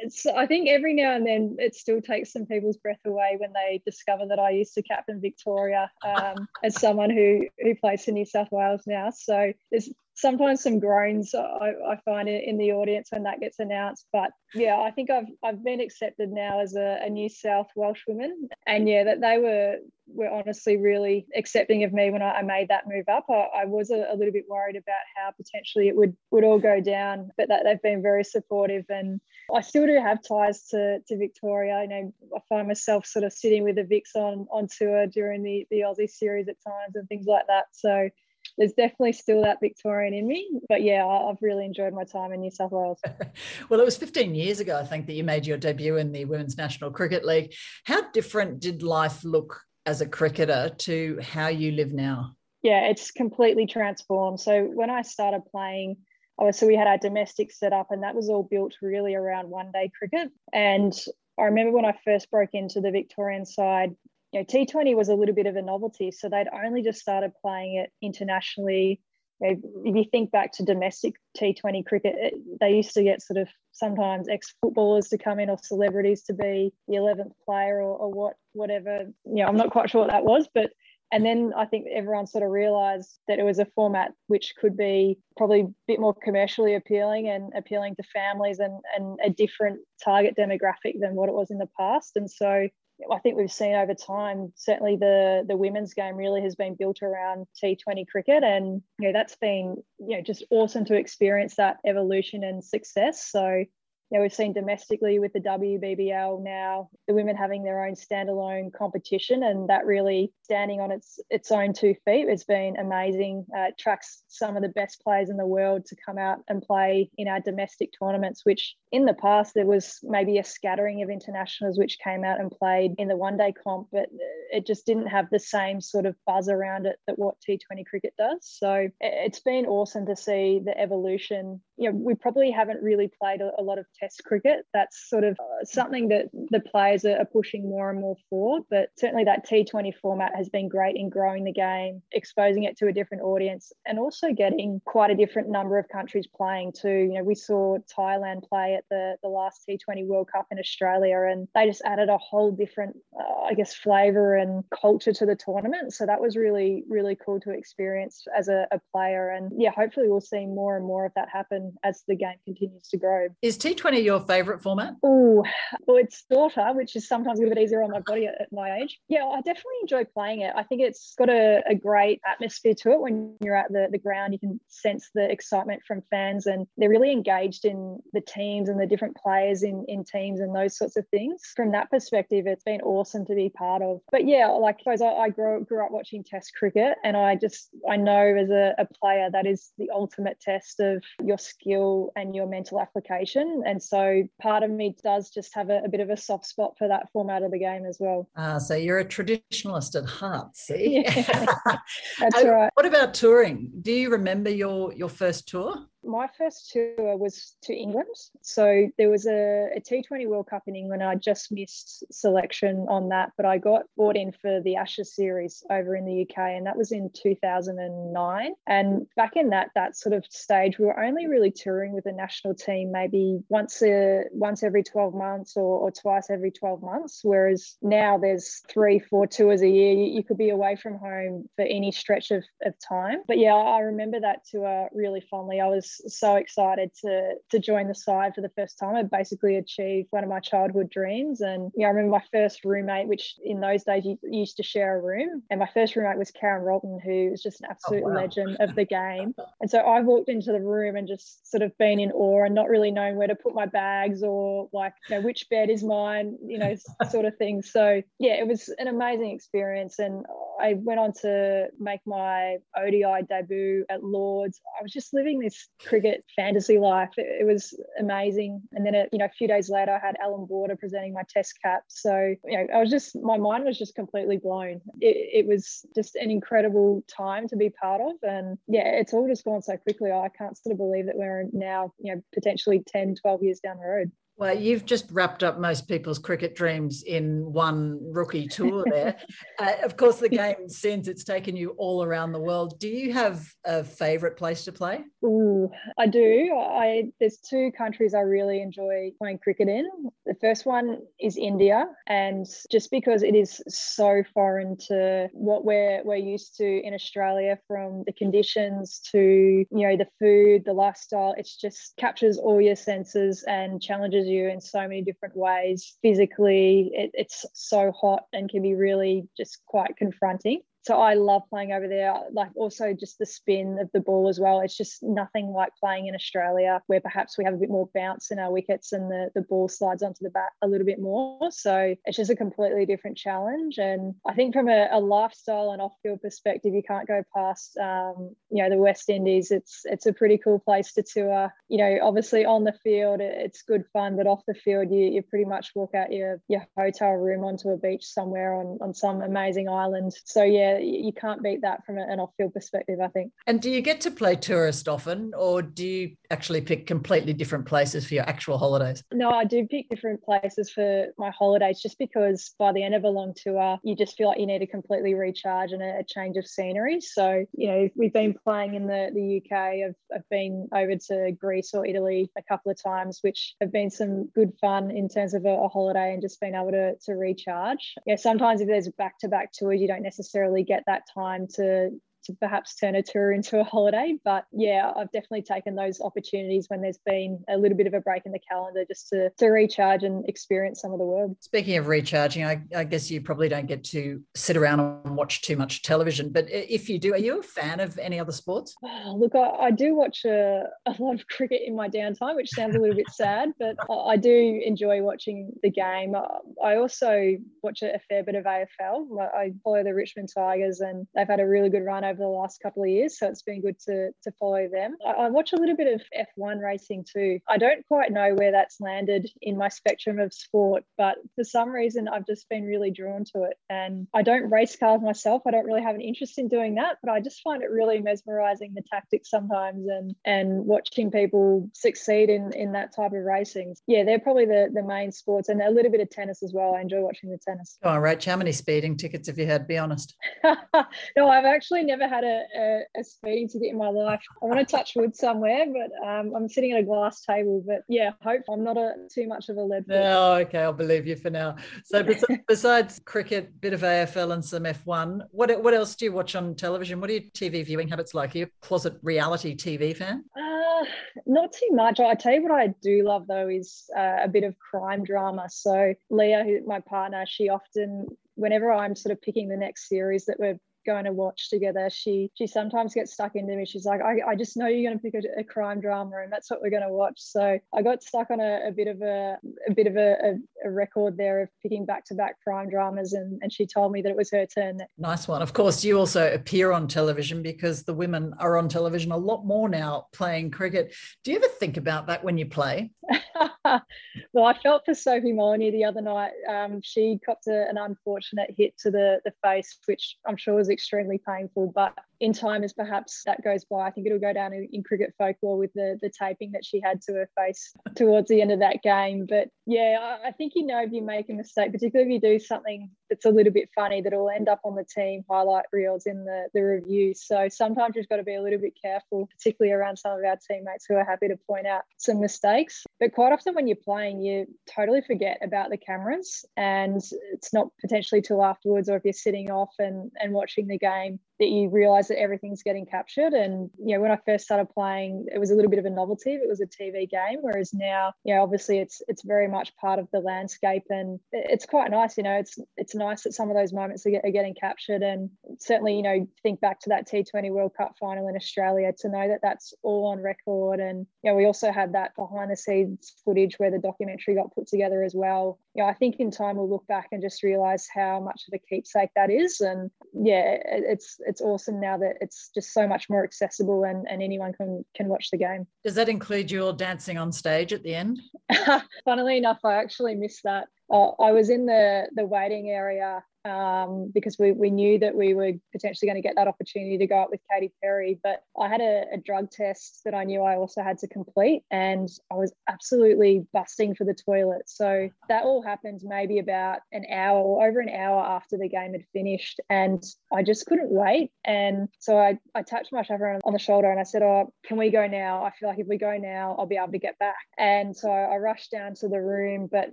[0.10, 3.54] So I think every now and then it still takes some people's breath away when
[3.54, 8.12] they discover that I used to captain Victoria um, as someone who who plays for
[8.12, 9.10] New South Wales now.
[9.12, 14.08] So there's sometimes some groans I, I find in the audience when that gets announced.
[14.12, 18.02] But yeah, I think I've I've been accepted now as a, a New South Welsh
[18.08, 19.78] woman, and yeah, that they were
[20.08, 23.26] were honestly really accepting of me when I, I made that move up.
[23.30, 26.60] I, I was a, a, little bit worried about how potentially it would would all
[26.60, 29.22] go down, but that they've been very supportive, and
[29.54, 31.84] I still do have ties to to Victoria.
[31.84, 35.44] You know, I find myself sort of sitting with the Vics on on tour during
[35.44, 37.66] the the Aussie series at times and things like that.
[37.72, 38.10] So
[38.58, 40.50] there's definitely still that Victorian in me.
[40.68, 43.00] But yeah, I've really enjoyed my time in New South Wales.
[43.70, 46.26] well, it was 15 years ago, I think, that you made your debut in the
[46.26, 47.54] Women's National Cricket League.
[47.86, 52.36] How different did life look as a cricketer to how you live now?
[52.64, 54.40] Yeah, it's completely transformed.
[54.40, 55.98] So when I started playing,
[56.40, 59.72] obviously we had our domestic set up and that was all built really around one
[59.72, 60.30] day cricket.
[60.52, 60.94] And
[61.40, 63.96] I remember when I first broke into the Victorian side,
[64.32, 66.12] you know, T20 was a little bit of a novelty.
[66.12, 69.02] So they'd only just started playing it internationally.
[69.40, 73.22] You know, if you think back to domestic T20 cricket, it, they used to get
[73.22, 77.82] sort of sometimes ex footballers to come in or celebrities to be the 11th player
[77.82, 79.06] or, or what, whatever.
[79.26, 80.72] You know, I'm not quite sure what that was, but
[81.12, 84.76] and then I think everyone sort of realized that it was a format which could
[84.76, 89.80] be probably a bit more commercially appealing and appealing to families and, and a different
[90.04, 92.18] target demographic than what it was in the past.
[92.18, 92.68] And so
[93.12, 97.02] I think we've seen over time, certainly the the women's game really has been built
[97.04, 101.78] around T20 cricket, and you know that's been you know just awesome to experience that
[101.86, 103.24] evolution and success.
[103.24, 103.66] So
[104.12, 109.44] know, we've seen domestically with the WBBL now, the women having their own standalone competition,
[109.44, 113.46] and that really standing on its its own two feet has been amazing.
[113.56, 117.10] Uh, tracks some of the best players in the world to come out and play
[117.18, 121.78] in our domestic tournaments, which in the past there was maybe a scattering of internationals
[121.78, 124.08] which came out and played in the one day comp, but
[124.52, 128.14] it just didn't have the same sort of buzz around it that what T20 cricket
[128.18, 128.40] does.
[128.42, 131.62] So it's been awesome to see the evolution.
[131.76, 134.66] You know, we probably haven't really played a, a lot of Test cricket.
[134.74, 138.62] That's sort of uh, something that the players are, pushing more and more for.
[138.70, 142.88] But certainly that T20 format has been great in growing the game, exposing it to
[142.88, 146.90] a different audience, and also getting quite a different number of countries playing too.
[146.90, 151.28] You know, we saw Thailand play at the, the last T20 World Cup in Australia,
[151.30, 155.36] and they just added a whole different, uh, I guess, flavour and culture to the
[155.36, 155.94] tournament.
[155.94, 159.30] So that was really, really cool to experience as a, a player.
[159.30, 162.88] And yeah, hopefully we'll see more and more of that happen as the game continues
[162.90, 163.28] to grow.
[163.42, 164.96] Is T20 T20 your favourite format?
[165.04, 165.44] Oh,
[165.86, 168.52] well, it's daughter, which is sometimes a little bit easier on my body at, at,
[168.52, 169.00] my age.
[169.08, 170.54] Yeah, I definitely enjoy playing it.
[170.56, 173.02] I think it's got a, a great atmosphere to it.
[173.02, 176.90] When you're at the, the ground, you can sense the excitement from fans, and they're
[176.90, 180.98] really engaged in the teams and the different players in, in teams and those sorts
[180.98, 181.42] of things.
[181.56, 184.02] From that perspective, it's been awesome to be part of.
[184.12, 187.36] But yeah, like I suppose I, I grew, grew up watching Test cricket, and I
[187.36, 192.12] just I know as a, a player that is the ultimate test of your skill
[192.16, 193.64] and your mental application.
[193.66, 196.48] And and so part of me does just have a, a bit of a soft
[196.48, 198.28] spot for that format of the game as well.
[198.36, 201.04] Ah, so you're a traditionalist at heart, see?
[201.04, 201.14] Yeah,
[202.20, 202.72] that's right.
[202.74, 203.70] What about touring?
[203.84, 205.86] Do you remember your your first tour?
[206.08, 208.08] My first tour was to England.
[208.42, 211.04] So there was a a T20 World Cup in England.
[211.04, 215.64] I just missed selection on that, but I got brought in for the Ashes series
[215.70, 218.54] over in the UK, and that was in 2009.
[218.68, 222.12] And back in that that sort of stage, we were only really touring with the
[222.12, 227.22] national team maybe once a once every 12 months or, or twice every 12 months.
[227.24, 229.94] Whereas now there's three, four tours a year.
[229.94, 233.20] You, you could be away from home for any stretch of, of time.
[233.28, 235.60] But yeah, I remember that tour really fondly.
[235.60, 238.96] I was so excited to to join the side for the first time.
[238.96, 241.42] I basically achieved one of my childhood dreams.
[241.42, 244.98] And yeah, I remember my first roommate, which in those days you used to share
[244.98, 245.44] a room.
[245.50, 248.16] And my first roommate was Karen Rolton, who was just an oh, absolute oh, wow.
[248.16, 249.34] legend of the game.
[249.60, 252.54] And so I walked into the room and just sort of been in awe and
[252.54, 255.84] not really knowing where to put my bags or like, you know, which bed is
[255.84, 256.76] mine, you know,
[257.10, 257.62] sort of thing.
[257.62, 260.00] So yeah, it was an amazing experience.
[260.00, 260.26] And
[260.60, 264.60] I went on to make my ODI debut at Lords.
[264.80, 267.12] I was just living this cricket fantasy life.
[267.18, 268.62] It, it was amazing.
[268.74, 271.24] And then, it, you know, a few days later, I had Allan Border presenting my
[271.30, 271.84] test cap.
[271.88, 274.82] So, you know, I was just, my mind was just completely blown.
[275.00, 278.14] It, it was just an incredible time to be part of.
[278.24, 280.12] And yeah, it's all just gone so quickly.
[280.12, 283.78] I can't sort of believe that we're now, you know, potentially 10, 12 years down
[283.78, 284.12] the road.
[284.40, 289.16] Well, you've just wrapped up most people's cricket dreams in one rookie tour there.
[289.60, 292.80] uh, of course, the game since it's taken you all around the world.
[292.80, 295.04] Do you have a favourite place to play?
[295.26, 296.56] Ooh, I do.
[296.56, 299.90] I there's two countries I really enjoy playing cricket in.
[300.28, 306.04] The first one is India, and just because it is so foreign to what we're
[306.04, 311.34] we're used to in Australia, from the conditions to you know the food, the lifestyle,
[311.40, 315.98] it's just captures all your senses and challenges you in so many different ways.
[316.02, 321.42] Physically, it, it's so hot and can be really just quite confronting so I love
[321.50, 322.14] playing over there.
[322.32, 324.62] Like also just the spin of the ball as well.
[324.62, 328.32] It's just nothing like playing in Australia, where perhaps we have a bit more bounce
[328.32, 331.52] in our wickets and the, the ball slides onto the bat a little bit more.
[331.52, 333.78] So it's just a completely different challenge.
[333.78, 338.34] And I think from a, a lifestyle and off-field perspective, you can't go past um,
[338.50, 339.52] you know the West Indies.
[339.52, 341.54] It's it's a pretty cool place to tour.
[341.68, 345.22] You know, obviously on the field it's good fun, but off the field you, you
[345.22, 349.22] pretty much walk out your your hotel room onto a beach somewhere on on some
[349.22, 350.14] amazing island.
[350.24, 353.32] So yeah you can't beat that from an off-field perspective, I think.
[353.46, 357.66] And do you get to play tourist often, or do you actually pick completely different
[357.66, 359.04] places for your actual holidays?
[359.12, 363.04] No, I do pick different places for my holidays, just because by the end of
[363.04, 366.04] a long tour, you just feel like you need to completely recharge and a, a
[366.04, 367.00] change of scenery.
[367.02, 369.58] So, you know, we've been playing in the the UK.
[369.88, 373.90] I've, I've been over to Greece or Italy a couple of times, which have been
[373.90, 377.14] some good fun in terms of a, a holiday and just being able to to
[377.14, 377.96] recharge.
[378.06, 381.92] Yeah, sometimes if there's back-to-back tours, you don't necessarily get that time to
[382.28, 384.18] to perhaps turn a tour into a holiday.
[384.24, 388.02] But yeah, I've definitely taken those opportunities when there's been a little bit of a
[388.02, 391.36] break in the calendar just to, to recharge and experience some of the world.
[391.40, 395.42] Speaking of recharging, I, I guess you probably don't get to sit around and watch
[395.42, 396.32] too much television.
[396.32, 398.76] But if you do, are you a fan of any other sports?
[398.84, 402.50] Oh, look, I, I, do watch a, a lot of cricket in my downtime, which
[402.50, 406.16] sounds a little bit sad, but I do enjoy watching the game.
[406.64, 409.08] I also watch a fair bit of AFL.
[409.34, 412.38] I follow the Richmond Tigers, and they've had a really good run over over the
[412.38, 413.18] last couple of years.
[413.18, 414.96] So it's been good to, to follow them.
[415.06, 416.02] I, I watch a little bit of
[416.38, 417.40] F1 racing too.
[417.48, 421.70] I don't quite know where that's landed in my spectrum of sport, but for some
[421.70, 423.58] reason, I've just been really drawn to it.
[423.70, 425.44] And I don't race cars myself.
[425.48, 428.00] I don't really have an interest in doing that, but I just find it really
[428.00, 433.76] mesmerizing the tactics sometimes and and watching people succeed in in that type of racing.
[433.88, 436.76] Yeah, they're probably the the main sports and a little bit of tennis as well.
[436.76, 437.78] I enjoy watching the tennis.
[437.84, 439.68] Oh, Rach, how many speeding tickets have you had?
[439.68, 440.16] Be honest.
[440.44, 444.22] no, I've actually never had a, a, a, speeding ticket in my life.
[444.42, 447.64] I want to touch wood somewhere, but um, I'm sitting at a glass table.
[447.66, 449.88] But yeah, hope I'm not a too much of a lead.
[449.88, 451.56] No, okay, I'll believe you for now.
[451.86, 452.06] So
[452.48, 456.56] besides cricket, bit of AFL and some F1, what what else do you watch on
[456.56, 457.00] television?
[457.00, 458.36] What are your TV viewing habits like?
[458.36, 460.24] Are you a closet reality TV fan?
[460.38, 460.86] Uh,
[461.26, 462.00] not too much.
[462.00, 465.48] I tell you what I do love though is uh, a bit of crime drama.
[465.50, 470.26] So Leah, who my partner, she often whenever I'm sort of picking the next series
[470.26, 473.66] that we're going to watch together, she she sometimes gets stuck into me.
[473.66, 476.32] She's like, I, I just know you're going to pick a, a, crime drama, and
[476.32, 477.18] that's what we're going to watch.
[477.18, 480.72] So I got stuck on a, a bit of a a bit of a, a
[480.72, 484.10] record there of picking back to back crime dramas, and and she told me that
[484.10, 484.80] it was her turn.
[484.98, 485.42] Nice one.
[485.42, 489.46] Of course, you also appear on television because the women are on television a lot
[489.46, 490.96] more now playing cricket.
[491.24, 492.92] Do you ever think about that when you play?
[494.34, 496.32] well, I felt for Sophie Molyneux the other night.
[496.50, 500.70] Um, she copped a, an unfortunate hit to the, the face, which I'm sure was
[500.70, 501.72] extremely painful.
[501.74, 504.84] But in time, as perhaps that goes by, I think it'll go down in, in,
[504.84, 508.52] cricket folklore with the, the taping that she had to her face towards the end
[508.52, 509.28] of that game.
[509.30, 512.30] But yeah, I, I think you know if you make a mistake, particularly if you
[512.30, 516.08] do something that's a little bit funny, that'll end up on the team highlight reels
[516.08, 517.14] in the, the review.
[517.14, 520.38] So sometimes you've got to be a little bit careful, particularly around some of our
[520.50, 522.84] teammates who are happy to point out some mistakes.
[523.00, 527.02] But quite often when you're playing, you totally forget about the cameras and
[527.32, 531.20] it's not potentially till afterwards or if you're sitting off and, and watching the game
[531.40, 533.34] that you realize that everything's getting captured.
[533.34, 535.90] And, you know, when I first started playing, it was a little bit of a
[535.90, 536.32] novelty.
[536.32, 540.00] It was a TV game, whereas now, you know, obviously it's it's very much part
[540.00, 543.56] of the landscape and it's quite nice, you know, it's it's nice that some of
[543.56, 545.04] those moments are, are getting captured.
[545.04, 549.10] And certainly, you know, think back to that T20 World Cup final in Australia to
[549.10, 550.80] know that that's all on record.
[550.80, 554.54] And, you know, we also had that behind the scenes footage where the documentary got
[554.54, 555.60] put together as well.
[555.76, 558.54] You know, I think in time we'll look back and just realize how much of
[558.56, 559.62] a keepsake that is.
[559.62, 564.22] And yeah, it's it's awesome now that it's just so much more accessible and, and
[564.24, 565.68] anyone can can watch the game.
[565.84, 568.20] Does that include your dancing on stage at the end?
[569.06, 570.68] Funnily enough, I actually missed that.
[570.92, 575.34] Uh, I was in the the waiting area um, because we, we knew that we
[575.34, 578.20] were potentially going to get that opportunity to go up with Katy Perry.
[578.22, 581.64] But I had a, a drug test that I knew I also had to complete,
[581.72, 584.64] and I was absolutely busting for the toilet.
[584.68, 588.94] So that all happened maybe about an hour or over an hour after the game
[588.94, 591.32] had finished, and I just couldn't wait.
[591.46, 594.78] And so I, I touched my chaperone on the shoulder and I said, Oh, can
[594.78, 595.44] we go now?
[595.44, 597.38] I feel like if we go now, I'll be able to get back.
[597.58, 599.92] And so I rushed down to the room, but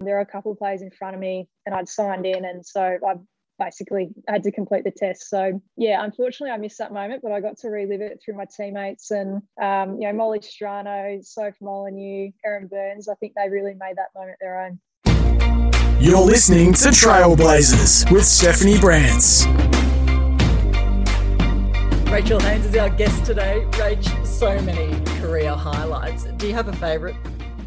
[0.00, 2.44] there are a couple of players in front of me and I'd signed in.
[2.44, 3.14] And so I
[3.62, 5.28] basically had to complete the test.
[5.28, 8.44] So yeah, unfortunately, I missed that moment, but I got to relive it through my
[8.44, 13.08] teammates and um, you know Molly Strano, Soph Molyneux, Erin Burns.
[13.08, 14.80] I think they really made that moment their own.
[16.00, 19.46] You're listening to Trailblazers with Stephanie Brantz.
[22.10, 23.64] Rachael Haynes is our guest today.
[23.70, 26.24] Rach, so many career highlights.
[26.24, 27.16] Do you have a favourite?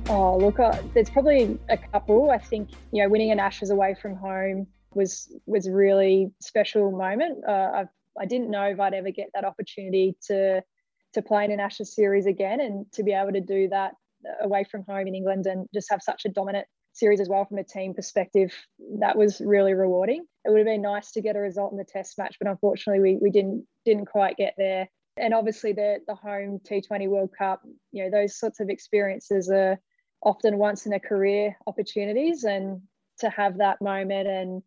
[0.07, 2.29] Oh, look, uh, there's probably a couple.
[2.29, 6.91] I think, you know, winning an Ashes away from home was was a really special
[6.91, 7.43] moment.
[7.47, 7.85] Uh, I
[8.19, 10.61] I didn't know if I'd ever get that opportunity to
[11.13, 13.93] to play in an Ashes series again, and to be able to do that
[14.41, 17.57] away from home in England and just have such a dominant series as well from
[17.57, 18.53] a team perspective,
[18.99, 20.25] that was really rewarding.
[20.45, 23.01] It would have been nice to get a result in the Test match, but unfortunately
[23.01, 24.87] we we didn't didn't quite get there.
[25.17, 29.79] And obviously the the home T20 World Cup, you know, those sorts of experiences are
[30.21, 32.81] often once in a career opportunities, and
[33.19, 34.61] to have that moment and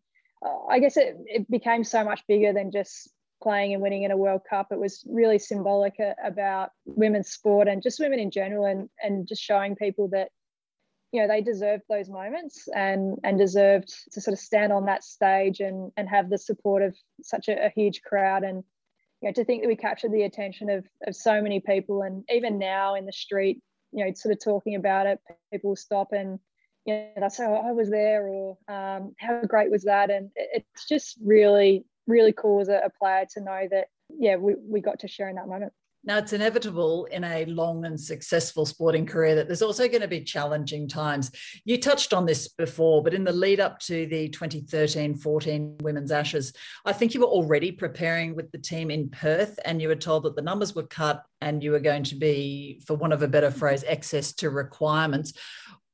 [0.69, 3.09] I guess it, it became so much bigger than just
[3.41, 4.67] playing and winning in a World Cup.
[4.71, 9.27] It was really symbolic uh, about women's sport and just women in general, and and
[9.27, 10.29] just showing people that
[11.11, 15.03] you know they deserved those moments and and deserved to sort of stand on that
[15.03, 18.63] stage and and have the support of such a, a huge crowd and
[19.21, 22.23] you know to think that we captured the attention of of so many people and
[22.29, 23.61] even now in the street
[23.91, 25.19] you know sort of talking about it
[25.51, 26.39] people stop and
[26.89, 30.09] you know, that's how I was there, or um, how great was that?
[30.09, 34.55] And it's just really, really cool as a, a player to know that, yeah, we,
[34.55, 35.71] we got to share in that moment.
[36.05, 40.07] Now, it's inevitable in a long and successful sporting career that there's also going to
[40.07, 41.29] be challenging times.
[41.65, 46.11] You touched on this before, but in the lead up to the 2013 14 Women's
[46.11, 46.53] Ashes,
[46.85, 50.23] I think you were already preparing with the team in Perth and you were told
[50.23, 53.27] that the numbers were cut and you were going to be, for want of a
[53.27, 55.33] better phrase, excess to requirements.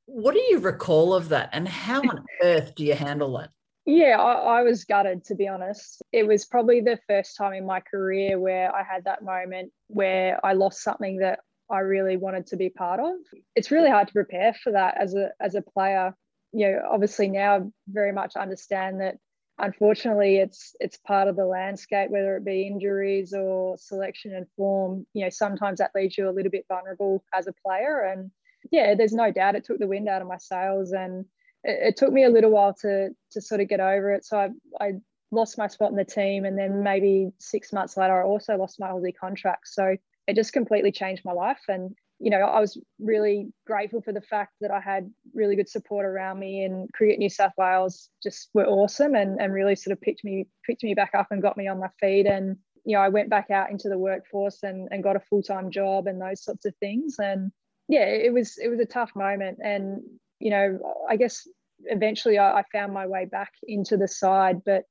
[0.05, 3.49] What do you recall of that, and how on earth do you handle it?
[3.85, 6.01] Yeah, I, I, was gutted to be honest.
[6.11, 10.43] It was probably the first time in my career where I had that moment where
[10.43, 11.39] I lost something that
[11.69, 13.13] I really wanted to be part of.
[13.55, 16.15] It's really hard to prepare for that as a as a player.
[16.51, 19.17] You know, obviously now I very much understand that
[19.59, 25.05] unfortunately it's it's part of the landscape, whether it be injuries or selection and form.
[25.13, 28.31] You know, sometimes that leaves you a little bit vulnerable as a player and
[28.71, 31.25] yeah, there's no doubt it took the wind out of my sails, and
[31.63, 34.25] it, it, took me a little while to to sort of get over it.
[34.25, 34.49] So I,
[34.79, 34.93] I
[35.31, 38.79] lost my spot in the team, and then maybe six months later, I also lost
[38.79, 39.67] my Aussie contract.
[39.67, 39.95] So
[40.27, 44.21] it just completely changed my life, and you know, I was really grateful for the
[44.21, 48.49] fact that I had really good support around me and Cricket New South Wales just
[48.53, 51.57] were awesome and, and really sort of picked me picked me back up and got
[51.57, 52.25] me on my feet.
[52.25, 55.71] And, you know, I went back out into the workforce and, and got a full-time
[55.71, 57.17] job and those sorts of things.
[57.19, 57.51] And
[57.87, 60.01] yeah, it was it was a tough moment, and
[60.39, 60.79] you know,
[61.09, 61.47] I guess
[61.85, 64.83] eventually I, I found my way back into the side, but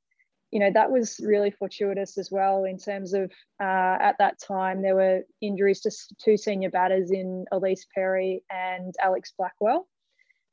[0.51, 4.82] you know that was really fortuitous as well in terms of uh, at that time
[4.82, 5.90] there were injuries to
[6.22, 9.88] two senior batters in Ellyse Perry and Alex Blackwell,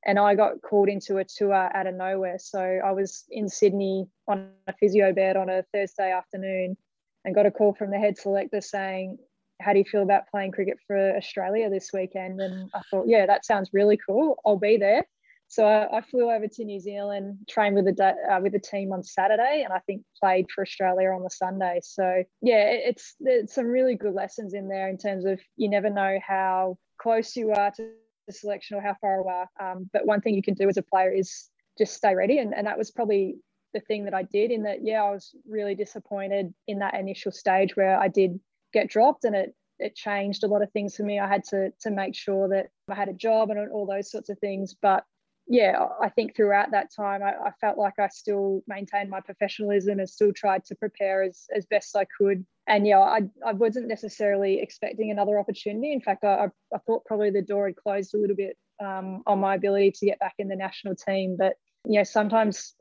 [0.04, 2.40] and I got called into a tour out of nowhere.
[2.40, 6.76] So I was in Sydney on a physio bed on a Thursday afternoon,
[7.24, 9.20] and got a call from the head selector saying
[9.62, 12.42] how do you feel about playing cricket for Australia this weekend?
[12.42, 14.40] And I thought, yeah, that sounds really cool.
[14.46, 15.06] I'll be there.
[15.52, 18.94] So I, I flew over to New Zealand, trained with the uh, with the team
[18.94, 21.82] on Saturday, and I think played for Australia on the Sunday.
[21.84, 25.90] So yeah, it's there's some really good lessons in there in terms of you never
[25.90, 27.90] know how close you are to
[28.28, 29.50] the selection or how far are.
[29.60, 32.54] Um, but one thing you can do as a player is just stay ready, and,
[32.54, 33.36] and that was probably
[33.74, 34.52] the thing that I did.
[34.52, 38.40] In that, yeah, I was really disappointed in that initial stage where I did
[38.74, 41.20] get dropped and it it changed a lot of things for me.
[41.20, 44.30] I had to to make sure that I had a job and all those sorts
[44.30, 44.76] of things.
[44.80, 45.04] But
[45.48, 50.00] yeah, I think throughout that time, I, I, felt like I still maintained my professionalism
[50.00, 52.46] and still tried to prepare as, as best I could.
[52.68, 55.92] And yeah, I, I wasn't necessarily expecting another opportunity.
[55.92, 59.40] In fact, I, I thought probably the door had closed a little bit um, on
[59.40, 61.36] my ability to get back in the national team.
[61.38, 61.56] But
[61.86, 62.76] you know, sometimes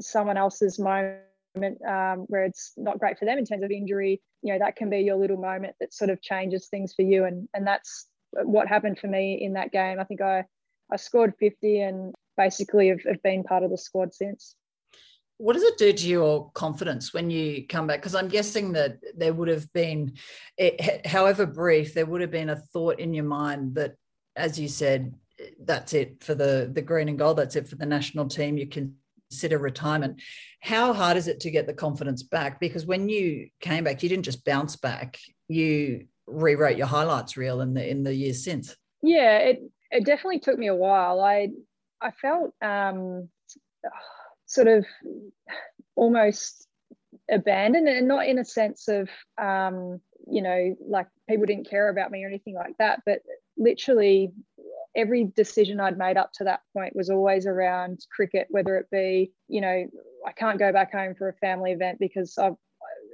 [0.00, 1.18] someone else's moment
[1.64, 4.90] um, where it's not great for them in terms of injury, you know, that can
[4.90, 7.24] be your little moment that sort of changes things for you.
[7.24, 9.98] And and that's what happened for me in that game.
[10.00, 10.44] I think I
[10.92, 14.54] I scored 50 and basically have, have been part of the squad since.
[15.38, 18.00] what does it do to your confidence when you come back?
[18.00, 20.14] Because I'm guessing that there would have been,
[20.56, 23.94] it, however brief, there would have been a thought in your mind that,
[24.34, 25.14] as you said,
[25.60, 27.36] that's it for the the green and gold.
[27.36, 28.58] That's it for the national team.
[28.58, 28.66] You
[29.28, 30.20] consider retirement.
[30.60, 32.60] How hard is it to get the confidence back?
[32.60, 35.18] Because when you came back, you didn't just bounce back.
[35.48, 38.76] You rewrote your highlights reel in the in the years since.
[39.02, 41.20] Yeah, it it definitely took me a while.
[41.20, 41.48] I
[42.00, 43.28] I felt um,
[44.46, 44.86] sort of
[45.94, 46.66] almost
[47.30, 49.08] abandoned, and not in a sense of
[49.40, 53.20] um, you know like people didn't care about me or anything like that, but
[53.56, 54.32] literally
[54.96, 59.32] every decision I'd made up to that point was always around cricket, whether it be
[59.48, 59.86] you know
[60.26, 62.56] I can't go back home for a family event because I've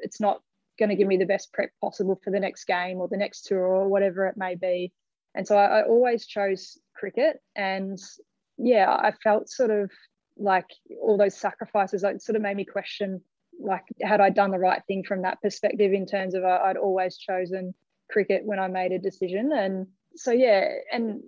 [0.03, 0.41] it's not
[0.79, 3.47] going to give me the best prep possible for the next game or the next
[3.47, 4.93] tour or whatever it may be.
[5.35, 7.41] And so I, I always chose cricket.
[7.57, 7.99] And
[8.59, 9.91] yeah, I felt sort of
[10.37, 10.67] like
[11.01, 13.21] all those sacrifices, like sort of made me question
[13.61, 17.17] like had I done the right thing from that perspective in terms of I'd always
[17.17, 17.73] chosen
[18.11, 19.53] cricket when I made a decision.
[19.53, 21.23] And so yeah, and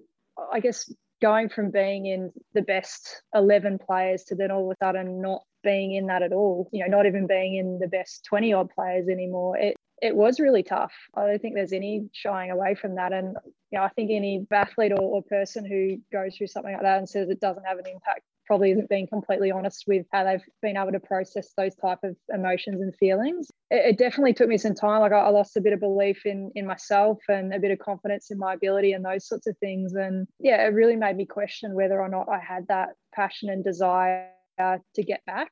[0.52, 0.90] I guess
[1.22, 5.42] going from being in the best 11 players to then all of a sudden not
[5.62, 8.70] being in that at all, you know, not even being in the best 20 odd
[8.70, 10.92] players anymore, it, it was really tough.
[11.14, 13.12] I don't think there's any shying away from that.
[13.12, 13.36] And,
[13.70, 16.98] you know, I think any athlete or, or person who goes through something like that
[16.98, 20.44] and says it doesn't have an impact probably isn't being completely honest with how they've
[20.62, 23.50] been able to process those type of emotions and feelings.
[23.70, 25.00] It, it definitely took me some time.
[25.00, 27.78] Like I, I, lost a bit of belief in in myself and a bit of
[27.78, 29.94] confidence in my ability and those sorts of things.
[29.94, 33.64] And yeah, it really made me question whether or not I had that passion and
[33.64, 34.28] desire
[34.58, 35.48] to get back.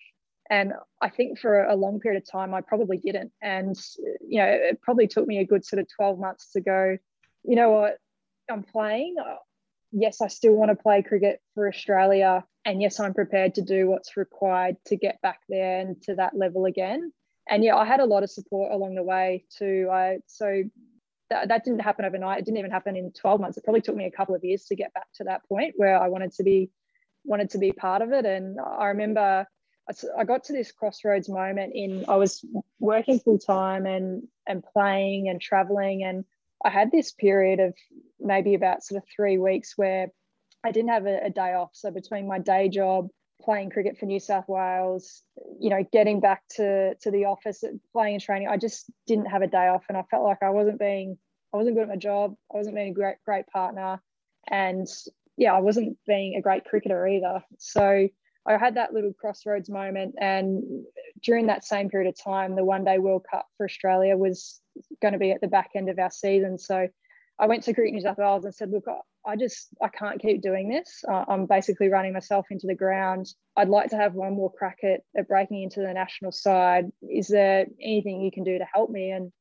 [0.50, 3.32] And I think for a long period of time, I probably didn't.
[3.40, 3.76] And,
[4.26, 6.98] you know, it probably took me a good sort of 12 months to go,
[7.44, 7.98] you know what,
[8.50, 9.16] I'm playing.
[9.96, 13.88] Yes, I still want to play cricket for Australia and yes i'm prepared to do
[13.88, 17.12] what's required to get back there and to that level again.
[17.48, 19.88] And yeah i had a lot of support along the way too.
[19.92, 20.62] I so
[21.30, 22.40] that, that didn't happen overnight.
[22.40, 23.56] It didn't even happen in 12 months.
[23.56, 26.00] It probably took me a couple of years to get back to that point where
[26.00, 26.70] i wanted to be
[27.24, 28.24] wanted to be part of it.
[28.24, 29.46] And i remember
[30.16, 32.42] I got to this crossroads moment in I was
[32.80, 36.24] working full time and and playing and traveling and
[36.64, 37.74] I had this period of
[38.18, 40.08] maybe about sort of three weeks where
[40.64, 41.70] I didn't have a, a day off.
[41.74, 43.08] So between my day job,
[43.42, 45.22] playing cricket for New South Wales,
[45.60, 47.62] you know, getting back to to the office,
[47.92, 50.50] playing and training, I just didn't have a day off, and I felt like I
[50.50, 51.18] wasn't being,
[51.52, 52.34] I wasn't good at my job.
[52.52, 54.00] I wasn't being a great great partner,
[54.50, 54.86] and
[55.36, 57.42] yeah, I wasn't being a great cricketer either.
[57.58, 58.08] So
[58.46, 60.62] I had that little crossroads moment, and
[61.24, 64.60] during that same period of time, the One Day World Cup for Australia was
[65.00, 66.58] going to be at the back end of our season.
[66.58, 66.88] So
[67.38, 68.84] I went to Cricket New South Wales and said, look,
[69.26, 71.02] I just I can't keep doing this.
[71.08, 73.26] I'm basically running myself into the ground.
[73.56, 76.92] I'd like to have one more crack at, at breaking into the national side.
[77.02, 79.10] Is there anything you can do to help me?
[79.10, 79.32] And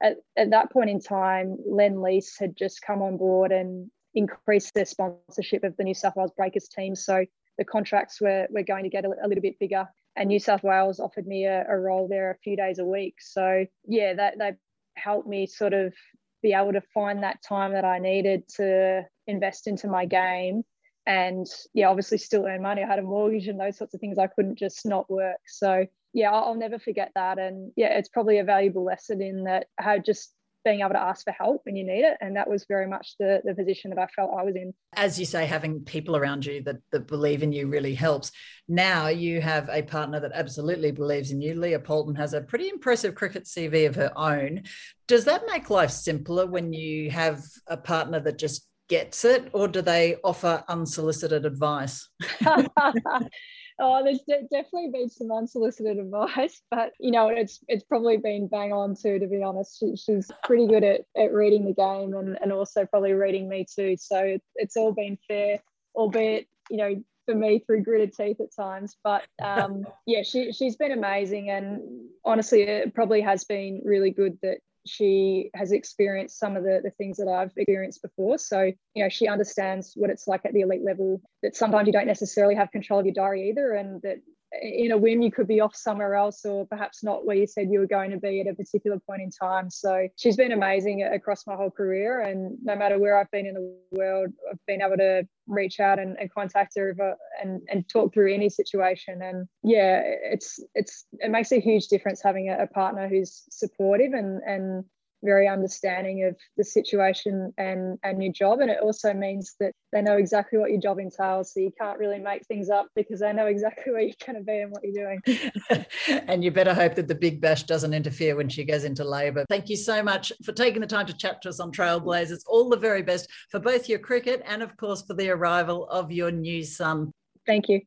[0.00, 4.84] at, at that point in time, Lendlease had just come on board and increased their
[4.84, 6.94] sponsorship of the New South Wales Breakers team.
[6.94, 7.24] So
[7.58, 9.88] the contracts were, were going to get a, a little bit bigger.
[10.16, 13.16] And New South Wales offered me a, a role there a few days a week.
[13.20, 14.52] So yeah, that they
[14.96, 15.94] helped me sort of
[16.42, 20.62] be able to find that time that I needed to invest into my game.
[21.06, 22.82] And yeah obviously still earn money.
[22.82, 25.38] I had a mortgage and those sorts of things i couldn't just not work.
[25.46, 27.38] So yeah i'll never forget that.
[27.38, 30.32] And yeah it's probably a valuable lesson in that how just
[30.64, 32.16] being able to ask for help when you need it.
[32.20, 34.72] And that was very much the, the position that i felt i was in.
[34.94, 38.32] As you say having people around you that, that believe in you really helps.
[38.68, 41.54] Now you have a partner that absolutely believes in you.
[41.54, 44.62] Leah poulton has a pretty impressive cricket cv of her own.
[45.08, 49.68] Does that make life simpler when you have a partner that just gets it, or
[49.68, 52.08] do they offer unsolicited advice?
[53.78, 58.48] oh, there's de- definitely been some unsolicited advice, but you know, it's it's probably been
[58.48, 59.18] bang on too.
[59.18, 62.86] To be honest, she, she's pretty good at, at reading the game and, and also
[62.86, 63.96] probably reading me too.
[63.98, 65.58] So it, it's all been fair,
[65.94, 68.96] albeit you know for me through gritted teeth at times.
[69.02, 71.80] But um, yeah, she she's been amazing, and
[72.24, 76.90] honestly, it probably has been really good that she has experienced some of the, the
[76.90, 78.38] things that I've experienced before.
[78.38, 81.92] So, you know, she understands what it's like at the elite level, that sometimes you
[81.92, 84.18] don't necessarily have control of your diary either, and that
[84.60, 87.68] in a whim you could be off somewhere else or perhaps not where you said
[87.70, 89.70] you were going to be at a particular point in time.
[89.70, 93.54] So she's been amazing across my whole career and no matter where i've been in
[93.54, 96.94] the world i've been able to reach out and, and contact her
[97.42, 99.22] and, and talk through any situation.
[99.22, 104.12] And yeah it's it's it makes a huge difference having a, a partner who's supportive
[104.12, 104.84] and and
[105.22, 108.60] very understanding of the situation and and your job.
[108.60, 111.98] And it also means that they know exactly what your job entails so you can't
[111.98, 114.82] really make things up because they know exactly where you're going to be and what
[114.82, 115.20] you're doing.
[116.08, 119.44] And you better hope that the big bash doesn't interfere when she goes into labor
[119.48, 122.40] thank you so much for taking the time to chat to us on trailblazers.
[122.46, 126.10] All the very best for both your cricket and of course for the arrival of
[126.10, 127.12] your new son.
[127.46, 127.82] Thank you